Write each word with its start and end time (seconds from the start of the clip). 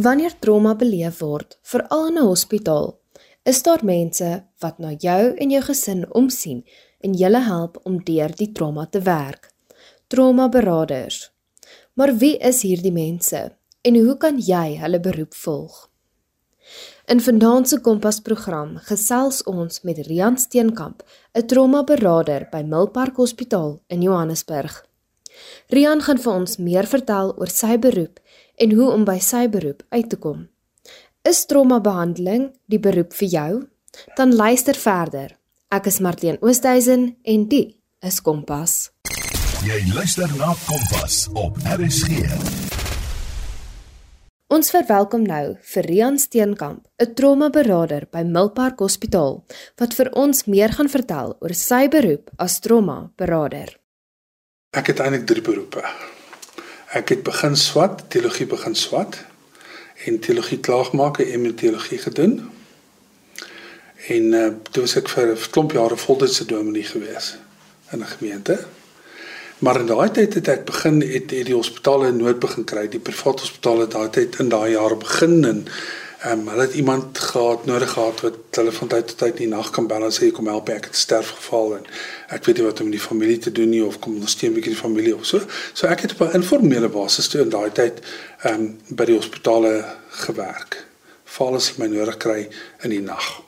Wanneer 0.00 0.32
trauma 0.38 0.70
beleef 0.80 1.18
word, 1.20 1.58
veral 1.70 2.06
in 2.08 2.16
'n 2.18 2.24
hospitaal, 2.24 2.86
is 3.44 3.62
daar 3.62 3.82
mense 3.84 4.28
wat 4.62 4.78
na 4.78 4.92
jou 4.92 5.34
en 5.36 5.50
jou 5.50 5.62
gesin 5.62 6.06
omsien 6.20 6.64
en 7.00 7.12
julle 7.12 7.40
help 7.44 7.80
om 7.82 8.04
deur 8.04 8.32
die 8.36 8.52
trauma 8.52 8.86
te 8.86 9.00
werk. 9.00 9.52
Trauma-beraders. 10.06 11.30
Maar 11.94 12.16
wie 12.16 12.38
is 12.38 12.62
hierdie 12.62 12.92
mense 12.92 13.56
en 13.82 13.94
hoe 13.94 14.16
kan 14.16 14.38
jy 14.38 14.78
hulle 14.78 15.00
beroep 15.00 15.34
volg? 15.34 15.90
In 17.06 17.20
Vandaan 17.20 17.66
se 17.66 17.80
Kompas 17.80 18.20
program 18.20 18.76
gesels 18.76 19.42
ons 19.42 19.82
met 19.82 19.98
Rian 20.06 20.38
Steenkamp, 20.38 21.02
'n 21.34 21.46
trauma-berader 21.46 22.48
by 22.50 22.62
Milpark 22.62 23.16
Hospitaal 23.16 23.80
in 23.86 24.02
Johannesburg. 24.02 24.86
Rian 25.68 26.00
gaan 26.00 26.18
vir 26.18 26.32
ons 26.32 26.56
meer 26.56 26.86
vertel 26.86 27.34
oor 27.36 27.48
sy 27.48 27.76
beroep 27.78 28.20
en 28.60 28.72
hoe 28.76 28.90
om 28.92 29.04
by 29.08 29.16
sy 29.24 29.46
beroep 29.48 29.82
uit 29.88 30.08
te 30.12 30.18
kom. 30.20 30.44
Is 31.24 31.44
trauma-behandeling 31.48 32.50
die 32.68 32.80
beroep 32.80 33.14
vir 33.16 33.30
jou? 33.32 33.52
Dan 34.16 34.34
luister 34.36 34.76
verder. 34.76 35.36
Ek 35.72 35.88
is 35.88 36.00
Martien 36.04 36.38
Oosthuizen 36.44 37.14
en 37.22 37.46
dit 37.48 37.76
is 38.04 38.20
Kompas. 38.24 38.90
Jy 39.64 39.80
luister 39.94 40.28
na 40.40 40.52
Kompas 40.66 41.26
op 41.36 41.56
RSG. 41.76 42.24
Ons 44.50 44.72
verwelkom 44.74 45.22
nou 45.22 45.54
vir 45.72 45.86
Rian 45.86 46.18
Steenkamp, 46.18 46.82
'n 46.98 47.14
trauma-berader 47.14 48.08
by 48.10 48.24
Milpark 48.24 48.80
Hospitaal, 48.80 49.44
wat 49.78 49.94
vir 49.94 50.10
ons 50.12 50.44
meer 50.44 50.72
gaan 50.72 50.88
vertel 50.88 51.36
oor 51.40 51.54
sy 51.54 51.88
beroep 51.88 52.30
as 52.36 52.58
trauma-berader. 52.60 53.78
Ek 54.72 54.86
het 54.86 54.98
eintlik 55.00 55.26
drie 55.26 55.42
beroepe. 55.42 55.84
Ek 56.90 57.08
het 57.08 57.22
begin 57.22 57.56
swat, 57.56 58.02
teologie 58.10 58.46
begin 58.50 58.74
swat 58.74 59.20
en 60.06 60.18
teologie 60.18 60.58
klaargemaak 60.58 61.20
en 61.22 61.54
teologie 61.54 61.98
gedoen. 61.98 62.50
En 64.08 64.32
uh, 64.32 64.48
toe 64.70 64.82
was 64.82 64.96
ek 64.98 65.08
vir 65.12 65.30
'n 65.36 65.50
klomp 65.54 65.72
jare 65.72 65.96
voltydse 65.96 66.44
dominee 66.50 66.82
gewees 66.82 67.36
in 67.92 68.02
'n 68.02 68.10
gemeente. 68.16 68.66
Maar 69.58 69.80
in 69.80 69.86
daai 69.86 70.10
tyd 70.10 70.34
het 70.34 70.48
ek 70.48 70.64
begin 70.64 71.00
het, 71.00 71.30
het 71.30 71.46
die 71.46 71.54
hospitale 71.54 72.10
nood 72.12 72.38
begin 72.40 72.64
kry. 72.64 72.88
Die 72.88 73.00
private 73.00 73.42
hospitale 73.44 73.86
daai 73.86 74.10
tyd 74.10 74.38
in 74.40 74.48
daai 74.48 74.72
jare 74.72 74.96
begin 74.96 75.44
en 75.44 75.66
ehm 76.20 76.38
um, 76.40 76.48
hulle 76.48 76.60
het 76.60 76.74
iemand 76.74 77.18
gehad 77.18 77.64
nodig 77.64 77.90
gehad 77.90 78.20
wat 78.20 78.34
hulle 78.50 78.72
van 78.72 78.88
tyd 78.88 79.06
tot 79.06 79.18
tyd 79.18 79.30
in 79.30 79.36
die 79.36 79.54
nag 79.56 79.70
kan 79.70 79.86
bel 79.88 80.02
en 80.04 80.12
sê 80.12 80.26
kom 80.36 80.46
help 80.52 80.68
ek 80.68 80.88
het 80.90 80.96
sterf 80.96 81.28
geval 81.36 81.76
en 81.76 81.84
ek 82.36 82.44
weet 82.44 82.58
nie 82.58 82.64
wat 82.66 82.80
om 82.80 82.88
met 82.88 82.96
die 82.98 83.06
familie 83.06 83.38
te 83.38 83.52
doen 83.58 83.70
nie 83.72 83.84
of 83.84 83.96
kom 83.98 84.18
ondersteun 84.18 84.50
'n 84.50 84.54
bietjie 84.58 84.74
die 84.74 84.80
familie 84.80 85.14
of 85.16 85.24
so. 85.26 85.40
So 85.72 85.86
ek 85.86 86.02
het 86.04 86.12
op 86.12 86.20
'n 86.26 86.36
informele 86.40 86.88
basis 86.88 87.28
toe 87.28 87.40
in 87.40 87.48
daai 87.48 87.72
tyd 87.72 88.02
ehm 88.42 88.54
um, 88.54 88.78
by 88.88 89.04
die 89.04 89.16
hospitale 89.16 89.84
gewerk. 90.08 90.84
Val 91.24 91.54
as 91.54 91.76
my 91.76 91.86
nodig 91.86 92.16
kry 92.16 92.48
in 92.82 92.90
die 92.90 93.00
nag. 93.00 93.42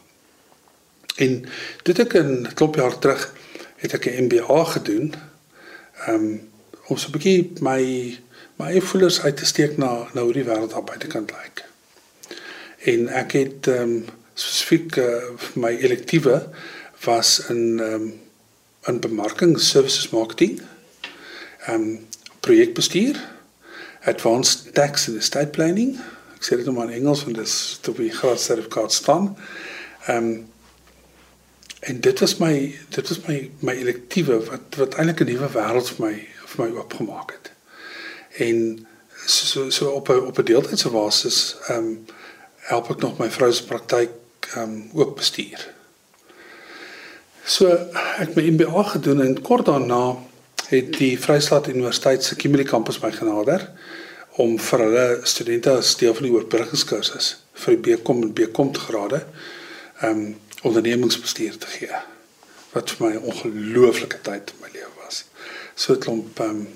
En 1.17 1.45
dit 1.83 1.99
ek 1.99 2.15
in 2.15 2.49
klop 2.55 2.77
jaar 2.77 2.99
terug 2.99 3.35
het 3.77 3.93
ek 3.93 4.07
'n 4.07 4.25
MBA 4.25 4.65
gedoen 4.65 5.13
ehm 6.07 6.15
um, 6.15 6.49
om 6.89 6.97
so 6.97 7.09
'n 7.09 7.13
bietjie 7.13 7.53
my 7.61 8.19
my 8.57 8.67
eie 8.73 8.83
voelers 8.83 9.21
uit 9.21 9.37
te 9.37 9.45
steek 9.45 9.77
na 9.77 10.09
na 10.15 10.23
hoe 10.23 10.33
die 10.33 10.45
wêreld 10.45 10.73
daar 10.73 10.85
buitekant 10.85 11.31
lyk. 11.31 11.72
En 12.83 13.09
ek 13.09 13.33
het 13.33 13.67
ehm 13.67 13.83
um, 13.83 14.05
spesifiek 14.35 14.97
uh, 14.97 15.23
my 15.55 15.77
elektiewe 15.77 16.49
was 17.05 17.41
in 17.49 17.81
ehm 17.81 17.95
um, 17.95 18.21
in 18.87 19.01
bemarking 19.01 19.61
services 19.61 20.09
marketing. 20.09 20.61
Ehm 21.67 21.75
um, 21.75 22.07
projekbestuur, 22.41 23.21
advanced 24.03 24.75
tax 24.75 25.09
and 25.09 25.17
estate 25.17 25.51
planning. 25.51 25.99
Ek 26.37 26.45
sê 26.45 26.57
dit 26.57 26.65
nou 26.67 26.75
maar 26.77 26.91
in 26.91 26.99
Engels 27.03 27.25
want 27.25 27.37
dit 27.37 27.47
is 27.47 27.81
op 27.89 27.97
die 27.97 28.11
graad 28.11 28.41
sertifikaat 28.41 28.93
staan. 28.93 29.37
Ehm 30.07 30.17
um, 30.17 30.51
En 31.83 32.01
dit 32.01 32.19
was 32.19 32.37
my 32.37 32.79
dit 32.89 33.09
was 33.09 33.21
my 33.27 33.51
my 33.59 33.73
elektiewe 33.73 34.37
wat 34.45 34.77
wat 34.79 34.95
eintlik 34.95 35.21
'n 35.21 35.31
nuwe 35.31 35.49
wêreld 35.51 35.89
vir 35.91 36.05
my 36.07 36.15
vir 36.51 36.59
my 36.65 36.77
oopgemaak 36.79 37.33
het. 37.35 37.51
En 38.47 38.87
so 39.27 39.71
so 39.71 39.91
op 39.91 40.09
'n 40.09 40.27
op 40.31 40.39
'n 40.39 40.45
deeltydse 40.45 40.91
basis 40.91 41.57
ehm 41.67 41.79
um, 41.79 42.05
help 42.71 42.91
ek 42.91 43.01
nog 43.03 43.19
my 43.19 43.31
vrou 43.31 43.53
se 43.53 43.65
praktyk 43.67 44.11
ehm 44.53 44.63
um, 44.63 44.91
ook 44.99 45.17
bestuur. 45.17 45.63
So 47.45 47.67
ek 47.67 48.19
het 48.19 48.37
my 48.37 48.45
MBA 48.55 48.83
gedoen 48.95 49.23
en 49.25 49.41
kort 49.43 49.67
daarna 49.67 50.19
het 50.69 50.93
die 50.99 51.19
Vrystaat 51.21 51.69
Universiteit 51.69 52.25
se 52.25 52.37
Kimberley 52.37 52.69
kampus 52.69 53.01
my 53.03 53.11
genader 53.13 53.71
om 54.41 54.59
vir 54.59 54.85
hulle 54.87 55.07
studente 55.29 55.71
as 55.71 55.97
deel 56.01 56.15
van 56.15 56.29
die 56.29 56.33
oorbruggingskursus 56.33 57.33
vir 57.65 57.77
die 57.77 57.83
BCom 57.89 58.23
en 58.23 58.33
BCom 58.33 58.73
grade 58.77 59.25
ehm 60.01 60.11
um, 60.11 60.25
ondernemingsbestuur 60.63 61.57
te 61.59 61.67
gee 61.67 62.03
wat 62.73 62.91
vir 62.91 63.07
my 63.07 63.13
'n 63.17 63.25
ongelooflike 63.33 64.19
tyd 64.23 64.53
in 64.55 64.61
my 64.63 64.69
lewe 64.73 64.93
was. 65.03 65.25
So 65.75 65.95
'n 65.95 65.99
klomp 65.99 66.41
um 66.41 66.69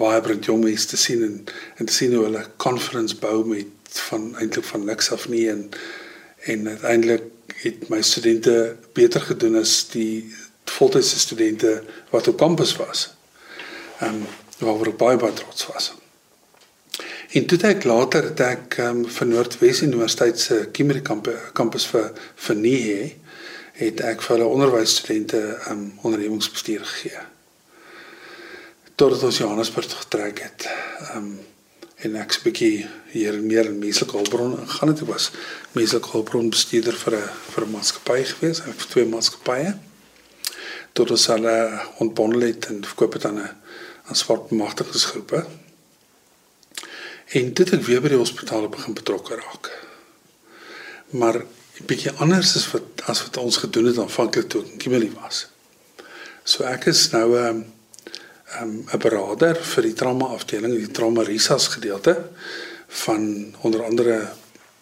vibrant 0.00 0.48
jong 0.48 0.64
mense 0.64 0.88
te 0.90 0.98
sien 1.00 1.22
en 1.26 1.36
en 1.76 1.86
te 1.86 1.94
sien 1.94 2.14
hoe 2.16 2.24
hulle 2.26 2.44
conference 2.56 3.16
bou 3.20 3.44
met 3.48 4.00
van 4.10 4.30
eintlik 4.40 4.66
van 4.72 4.86
niks 4.88 5.10
af 5.16 5.28
nie 5.28 5.46
en 5.50 5.68
en 6.50 6.68
uiteindelik 6.68 7.28
het 7.60 7.88
my 7.92 8.00
studente 8.02 8.76
beter 8.96 9.20
gedoen 9.20 9.58
as 9.60 9.74
die 9.92 10.32
voltydse 10.70 11.18
studente 11.18 11.82
wat 12.10 12.28
op 12.28 12.38
kampus 12.38 12.76
was. 12.76 13.10
Um 14.02 14.22
waaroor 14.60 14.92
ek 14.92 15.00
baie 15.00 15.16
baie 15.16 15.32
trots 15.32 15.66
was. 15.72 15.92
En 17.32 17.46
toe 17.46 17.58
ek 17.64 17.86
later 17.88 18.26
het 18.28 18.40
ek 18.44 18.76
um, 18.84 19.04
vir 19.08 19.28
Noordwes 19.30 19.80
Universiteit 19.86 20.40
se 20.40 20.58
Kimberley 20.76 21.04
kampus 21.56 21.86
vir 21.88 22.10
vir 22.46 22.58
nie 22.58 22.80
het 23.80 24.02
ek 24.04 24.20
vir 24.24 24.36
hulle 24.36 24.48
onderwysstudente 24.52 25.40
um 25.72 25.86
ondernemingsbestuur 26.02 26.84
gegee. 26.84 27.22
Totdat 29.00 29.22
ons 29.22 29.38
Johannesburg 29.38 29.94
getrek 29.96 30.42
het. 30.44 30.66
Um 31.16 31.38
en 32.04 32.16
ek 32.20 32.32
se 32.32 32.40
bietjie 32.44 32.74
hier 33.12 33.38
meer 33.40 33.70
in 33.70 33.78
menslike 33.80 34.12
hulpbron 34.16 34.58
gaan 34.74 34.92
dit 34.92 35.00
was 35.08 35.30
menslike 35.76 36.12
hulpbron 36.12 36.50
bestuurder 36.52 36.98
vir 37.02 37.16
'n 37.16 37.30
vir 37.52 37.64
'n 37.64 37.72
maatskappy 37.76 38.18
gewees, 38.32 38.60
ek 38.60 38.76
vir 38.80 38.90
twee 38.92 39.06
maatskappye. 39.06 39.72
Tot 40.92 41.10
ons 41.16 41.26
hulle 41.32 41.56
ontbondel 42.04 42.40
het 42.40 42.68
en 42.68 42.84
verkoop 42.84 43.12
het 43.16 43.24
aan 43.24 43.38
'n 43.38 43.56
aan 44.08 44.20
swart 44.22 44.48
bemagtigingsgroepe. 44.48 45.46
En 47.26 47.54
dit 47.54 47.70
het 47.70 47.86
weer 47.86 48.00
by 48.00 48.08
die 48.08 48.22
hospitale 48.24 48.68
begin 48.68 48.94
betrokke 48.94 49.34
raak. 49.34 49.72
Maar 51.10 51.44
bietjie 51.86 52.12
anders 52.12 52.56
as 52.56 52.70
wat 52.72 53.08
as 53.08 53.22
wat 53.22 53.36
ons 53.36 53.56
gedoen 53.56 53.86
het 53.86 53.98
aanvanklik 53.98 54.48
toe 54.48 54.62
ek 54.62 54.72
in 54.72 54.78
Kimberley 54.78 55.12
was. 55.22 55.46
So 56.44 56.64
ek 56.64 56.84
is 56.84 57.10
nou 57.10 57.28
'n 57.36 57.46
um, 57.46 57.79
um, 58.60 58.84
'n 58.92 58.98
beraader 58.98 59.56
vir 59.56 59.82
die 59.82 59.94
trauma 59.94 60.26
afdeling, 60.34 60.74
die 60.74 60.90
trauma 60.90 61.22
risas 61.22 61.68
gedeelte 61.68 62.16
van 63.04 63.54
onder 63.60 63.84
andere 63.84 64.32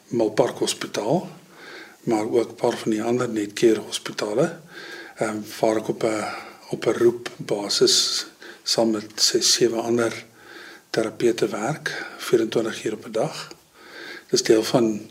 Milpark 0.09 0.59
Hospitaal, 0.59 1.29
maar 2.09 2.25
ook 2.25 2.49
'n 2.49 2.55
paar 2.55 2.77
van 2.77 2.91
die 2.91 3.03
ander 3.03 3.29
netcare 3.29 3.81
hospitale. 3.81 4.59
Ehm 5.19 5.29
um, 5.29 5.45
waar 5.61 5.77
ek 5.77 5.89
op 5.89 6.03
'n 6.03 6.25
op 6.71 6.87
'n 6.87 6.99
roep 6.99 7.31
basis 7.37 8.27
saam 8.63 8.91
met 8.91 9.13
se 9.17 9.41
sewe 9.41 9.77
ander 9.77 10.25
terapeute 10.91 11.49
werk 11.49 12.07
24 12.19 12.85
uur 12.85 12.93
op 12.93 13.07
'n 13.07 13.13
dag. 13.13 13.49
Dis 14.31 14.43
deel 14.43 14.65
van 14.65 15.11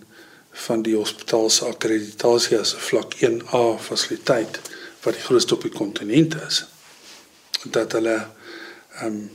van 0.52 0.82
die 0.82 0.96
hospitaal 0.96 1.50
se 1.50 1.66
akkreditasie 1.66 2.60
as 2.60 2.74
'n 2.74 2.80
vlak 2.80 3.14
1A 3.22 3.78
fasiliteit 3.78 4.60
wat 5.04 5.14
die 5.14 5.24
grootste 5.24 5.54
op 5.54 5.62
die 5.62 5.72
kontinent 5.72 6.36
is. 6.48 6.66
Dat 7.64 7.92
hulle 7.92 8.28
'n 9.02 9.06
um, 9.06 9.30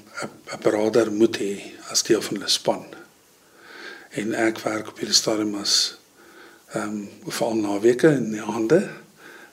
'n 0.54 0.60
beraader 0.62 1.12
moet 1.12 1.36
hê 1.38 1.52
as 1.90 2.02
deel 2.02 2.22
van 2.22 2.36
hulle 2.36 2.48
span. 2.48 2.84
En 4.10 4.34
ek 4.34 4.58
werk 4.58 4.88
op 4.88 4.98
hierdie 4.98 5.16
stadium 5.16 5.54
as 5.54 5.96
ehm 6.74 6.88
um, 6.88 7.08
vir 7.28 7.54
naweke 7.54 8.08
in 8.16 8.30
die 8.32 8.44
hande 8.44 8.90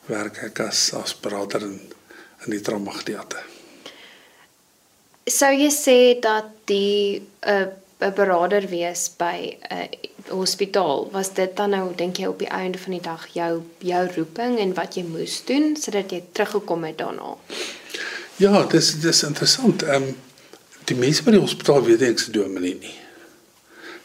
werk 0.08 0.38
ek 0.44 0.60
as 0.60 0.94
as 0.94 1.14
beraader 1.16 1.62
in 1.62 1.80
in 2.46 2.56
die 2.56 2.62
trauma 2.62 2.92
gedeelte. 2.92 3.42
Sou 5.30 5.52
jy 5.54 5.70
sê 5.70 6.20
dat 6.20 6.48
die 6.66 7.20
'n 7.20 7.52
uh, 7.54 7.68
'n 8.00 8.14
beraader 8.16 8.68
wees 8.68 9.10
by 9.18 9.58
'n 9.70 9.76
uh, 9.76 9.88
hospitaal, 10.30 11.10
was 11.12 11.34
dit 11.34 11.56
dan 11.56 11.70
nou 11.70 11.96
dink 11.96 12.18
jy 12.18 12.28
op 12.28 12.40
die 12.40 12.48
einde 12.48 12.78
van 12.78 12.92
die 12.92 13.02
dag 13.02 13.28
jou 13.34 13.64
jou 13.78 14.08
roeping 14.16 14.60
en 14.60 14.74
wat 14.74 14.96
jy 14.96 15.04
moes 15.04 15.44
doen 15.46 15.76
sodat 15.76 16.12
jy 16.12 16.24
teruggekom 16.32 16.84
het 16.84 16.98
daarna? 16.98 17.36
Ja, 18.40 18.64
dis 18.64 18.94
dis 19.00 19.24
interessant. 19.24 19.84
Ehm 19.84 20.04
um, 20.04 20.16
die 20.88 20.96
mense 20.96 21.26
by 21.26 21.34
die 21.36 21.42
hospitaal 21.44 21.82
weet 21.84 22.06
ek 22.08 22.22
se 22.24 22.32
dominee 22.32 22.78
nie. 22.80 22.94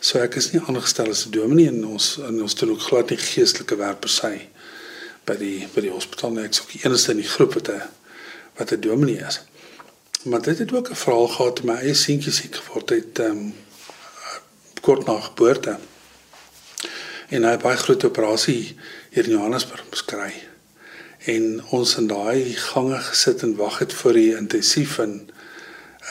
So 0.03 0.19
ek 0.19 0.35
is 0.41 0.49
nie 0.51 0.63
aangestel 0.65 1.13
as 1.13 1.21
'n 1.27 1.31
dominee 1.37 1.69
en 1.71 1.85
ons 1.87 2.09
in 2.19 2.41
ons 2.43 2.57
doen 2.59 2.73
ook 2.73 2.83
glad 2.83 3.13
nie 3.15 3.19
geestelike 3.19 3.77
werk 3.79 4.01
per 4.01 4.11
se 4.11 4.33
by 5.25 5.37
die 5.39 5.69
by 5.75 5.85
die 5.87 5.93
hospitaal 5.95 6.35
nie. 6.35 6.43
Ek 6.45 6.51
is 6.51 6.61
ook 6.65 6.73
die 6.73 6.81
enigste 6.83 7.15
in 7.15 7.21
die 7.23 7.31
groep 7.35 7.55
wat 7.55 7.69
'n 7.69 7.83
wat 8.59 8.73
'n 8.73 8.81
dominee 8.81 9.23
is. 9.23 9.39
Maar 10.25 10.43
dit 10.43 10.59
het 10.59 10.73
ook 10.73 10.91
'n 10.91 11.03
verhaal 11.05 11.29
gehad 11.29 11.63
met 11.63 11.75
my 11.75 11.81
eie 11.83 11.95
seentjie 11.95 12.33
siek 12.33 12.55
geword 12.57 12.91
het 12.91 13.19
ehm 13.19 13.31
um, 13.31 13.55
kort 14.81 15.07
na 15.07 15.21
geboorte 15.21 15.79
en 17.29 17.43
hy 17.45 17.51
het 17.51 17.63
baie 17.63 17.77
groot 17.77 18.05
operasie 18.05 18.77
hier 19.11 19.25
in 19.25 19.31
Johannesburg 19.31 19.89
beskry. 19.91 20.54
En 21.25 21.63
ons 21.71 21.97
in 21.97 22.07
daai 22.07 22.55
gange 22.55 22.99
gesit 23.09 23.43
en 23.43 23.57
wag 23.57 23.79
het 23.79 23.93
vir 23.93 24.13
die 24.13 24.31
intensief 24.37 24.99
en 24.99 25.21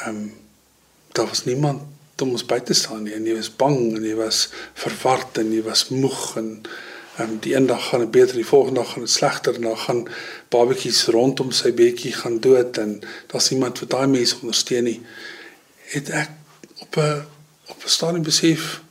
ehm 0.04 0.10
um, 0.10 0.32
daar 1.14 1.28
was 1.30 1.44
niemand 1.46 1.82
om 2.22 2.32
ons 2.32 2.46
by 2.46 2.58
te 2.60 2.74
staan 2.74 3.04
nie 3.04 3.14
en 3.14 3.26
hy 3.28 3.36
was 3.38 3.52
bang 3.56 3.78
en 3.98 4.02
hy 4.02 4.16
was 4.18 4.48
verward 4.80 5.38
en 5.38 5.52
hy 5.54 5.62
was 5.66 5.88
moeg 5.94 6.24
en 6.42 6.50
en 7.22 7.36
die 7.46 7.54
een 7.54 7.68
dag 7.70 7.88
gaan 7.88 8.00
dit 8.00 8.12
beter, 8.12 8.36
die 8.36 8.46
volgende 8.46 8.80
dag 8.80 8.92
gaan 8.92 9.04
dit 9.06 9.12
slegter 9.12 9.56
en 9.56 9.62
dan 9.62 9.78
gaan 9.78 10.08
babetjies 10.50 11.04
rondom 11.14 11.52
sy 11.54 11.70
bedjie 11.74 12.14
gaan 12.14 12.40
dood 12.42 12.78
en 12.82 12.96
daar's 13.30 13.50
niemand 13.54 13.80
wat 13.80 13.90
daai 13.90 14.08
mense 14.08 14.40
ondersteun 14.42 14.88
nie. 14.90 15.02
Het 15.94 16.10
ek 16.10 16.30
op 16.82 16.98
'n 16.98 17.26
op 17.70 17.84
'n 17.84 17.96
stadium 17.98 18.24
besef 18.24 18.82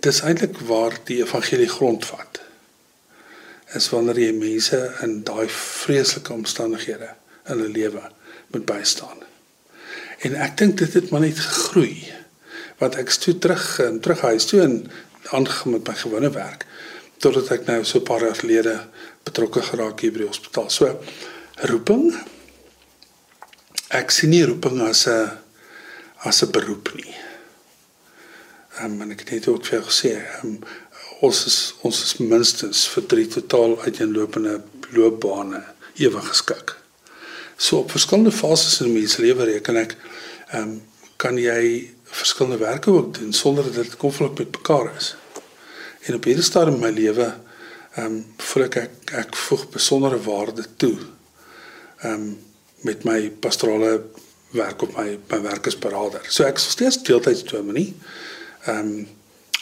dis 0.00 0.20
eintlik 0.20 0.58
waar 0.58 0.96
die 1.04 1.20
evangelie 1.20 1.68
grondvat. 1.68 2.40
Is 3.76 3.90
wanneer 3.92 4.18
jy 4.18 4.32
mense 4.32 4.78
in 5.04 5.22
daai 5.28 5.48
vreeslike 5.52 6.32
omstandighede 6.32 7.10
in 7.48 7.58
hulle 7.58 7.68
lewe 7.68 8.04
moet 8.52 8.64
bystaan. 8.64 9.20
En 10.24 10.34
ek 10.34 10.56
dink 10.56 10.78
dit 10.78 10.92
het 10.92 11.10
maar 11.10 11.20
net 11.20 11.38
gegroei. 11.38 12.08
Want 12.78 12.96
ek 12.96 13.10
toe 13.10 13.38
terug 13.38 13.66
en 13.84 14.00
terug 14.00 14.20
huis 14.20 14.46
toe 14.48 14.62
en 14.62 14.80
aangegaan 15.30 15.76
met 15.76 15.88
my 15.88 15.94
gewone 15.94 16.30
werk 16.30 16.64
totdat 17.18 17.48
ek 17.50 17.66
nou 17.66 17.84
so 17.84 17.98
'n 17.98 18.06
paar 18.06 18.22
jaar 18.22 18.38
gelede 18.38 18.88
betrokke 19.24 19.62
geraak 19.62 20.00
hier 20.00 20.12
by 20.12 20.18
die 20.18 20.30
hospitaal. 20.30 20.70
So 20.70 21.00
roeping 21.66 22.14
ek 23.88 24.10
sien 24.12 24.30
nie 24.30 24.44
roeping 24.44 24.80
as 24.84 25.06
'n 25.08 25.30
as 26.24 26.42
'n 26.42 26.50
beroep 26.52 26.94
nie. 26.94 27.14
Um, 28.82 29.00
en 29.02 29.10
ek 29.10 29.20
het 29.20 29.30
net 29.30 29.48
ook 29.48 29.64
vir 29.66 29.82
gesê, 29.82 30.12
um, 30.44 30.60
ons 31.20 31.44
is 31.46 31.58
ons 31.86 32.02
is 32.04 32.16
minstens 32.22 32.84
vir 32.92 33.06
drie 33.10 33.26
totaal 33.30 33.76
uiteenlopende 33.82 34.60
loopbane 34.94 35.62
ewig 35.98 36.28
geskik. 36.30 36.76
So 37.58 37.82
op 37.82 37.90
verskillende 37.90 38.32
fases 38.32 38.80
in 38.84 38.92
mens 38.94 39.16
lewe 39.22 39.48
reken 39.50 39.80
ek 39.82 39.96
ehm 40.52 40.62
um, 40.62 40.76
kan 41.18 41.34
jy 41.34 41.90
verskillende 42.14 42.60
werke 42.62 42.92
ook 42.94 43.08
doen 43.16 43.32
sonder 43.34 43.64
dat 43.64 43.74
dit 43.74 43.96
konflik 43.98 44.38
met 44.38 44.52
mekaar 44.54 44.92
is. 44.96 45.16
En 46.06 46.14
op 46.14 46.24
hierdie 46.24 46.44
stadium 46.46 46.78
in 46.78 46.84
my 46.86 46.92
lewe 46.94 47.26
ehm 47.26 48.04
um, 48.04 48.20
voel 48.50 48.68
ek 48.68 48.76
ek 48.84 49.12
ek 49.24 49.36
voeg 49.36 49.66
besondere 49.74 50.20
waarde 50.28 50.66
toe. 50.76 50.94
Ehm 52.02 52.14
um, 52.14 52.38
met 52.86 53.02
my 53.04 53.18
pastorale 53.42 54.04
werk 54.54 54.82
op 54.82 54.94
my 54.96 55.18
my 55.32 55.40
werk 55.42 55.66
as 55.66 55.78
beraader. 55.78 56.22
So 56.30 56.46
ek 56.46 56.62
is 56.62 56.70
steeds 56.76 57.02
deeltyds 57.02 57.42
dominee. 57.50 57.94
Ehm 58.66 58.78
um, 58.78 59.08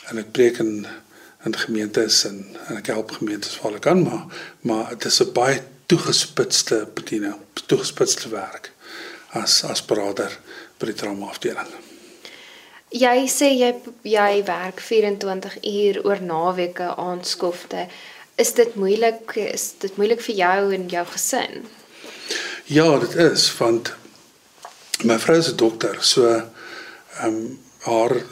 en 0.07 0.21
ek 0.21 0.29
preek 0.37 0.61
in 0.63 0.87
in 1.47 1.57
gemeentes 1.57 2.25
en 2.29 2.43
en 2.69 2.77
ek 2.81 2.91
help 2.91 3.17
gemeentes 3.19 3.59
waar 3.63 3.79
ek 3.79 3.87
kan 3.87 4.03
maar 4.03 4.27
maar 4.67 4.93
dit 4.95 5.05
is 5.11 5.21
'n 5.23 5.33
baie 5.33 5.63
toegespitste 5.87 6.89
bediening, 6.95 7.35
toegespitste 7.67 8.29
werk 8.29 8.73
as 9.31 9.63
as 9.65 9.85
beraader 9.87 10.33
by 10.81 10.91
die 10.91 10.99
trauma 10.99 11.31
afdeling. 11.31 11.69
Jy 12.95 13.27
sê 13.31 13.51
jy 13.59 13.73
jy 14.07 14.43
werk 14.47 14.81
24 14.81 15.59
uur 15.63 16.01
oor 16.07 16.23
naweke 16.23 16.95
aandskofte. 16.97 17.87
Is 18.37 18.53
dit 18.55 18.75
moeilik 18.75 19.37
is 19.43 19.73
dit 19.83 19.97
moeilik 19.97 20.23
vir 20.29 20.37
jou 20.43 20.73
en 20.75 20.89
jou 20.89 21.05
gesin? 21.13 21.67
Ja, 22.67 22.99
dit 22.99 23.15
is 23.15 23.47
want 23.59 23.93
my 25.05 25.19
vrou 25.19 25.39
is 25.39 25.51
'n 25.53 25.57
dokter, 25.57 25.97
so 26.01 26.27
ehm 26.27 26.47
um, 27.27 27.59
haar 27.87 28.23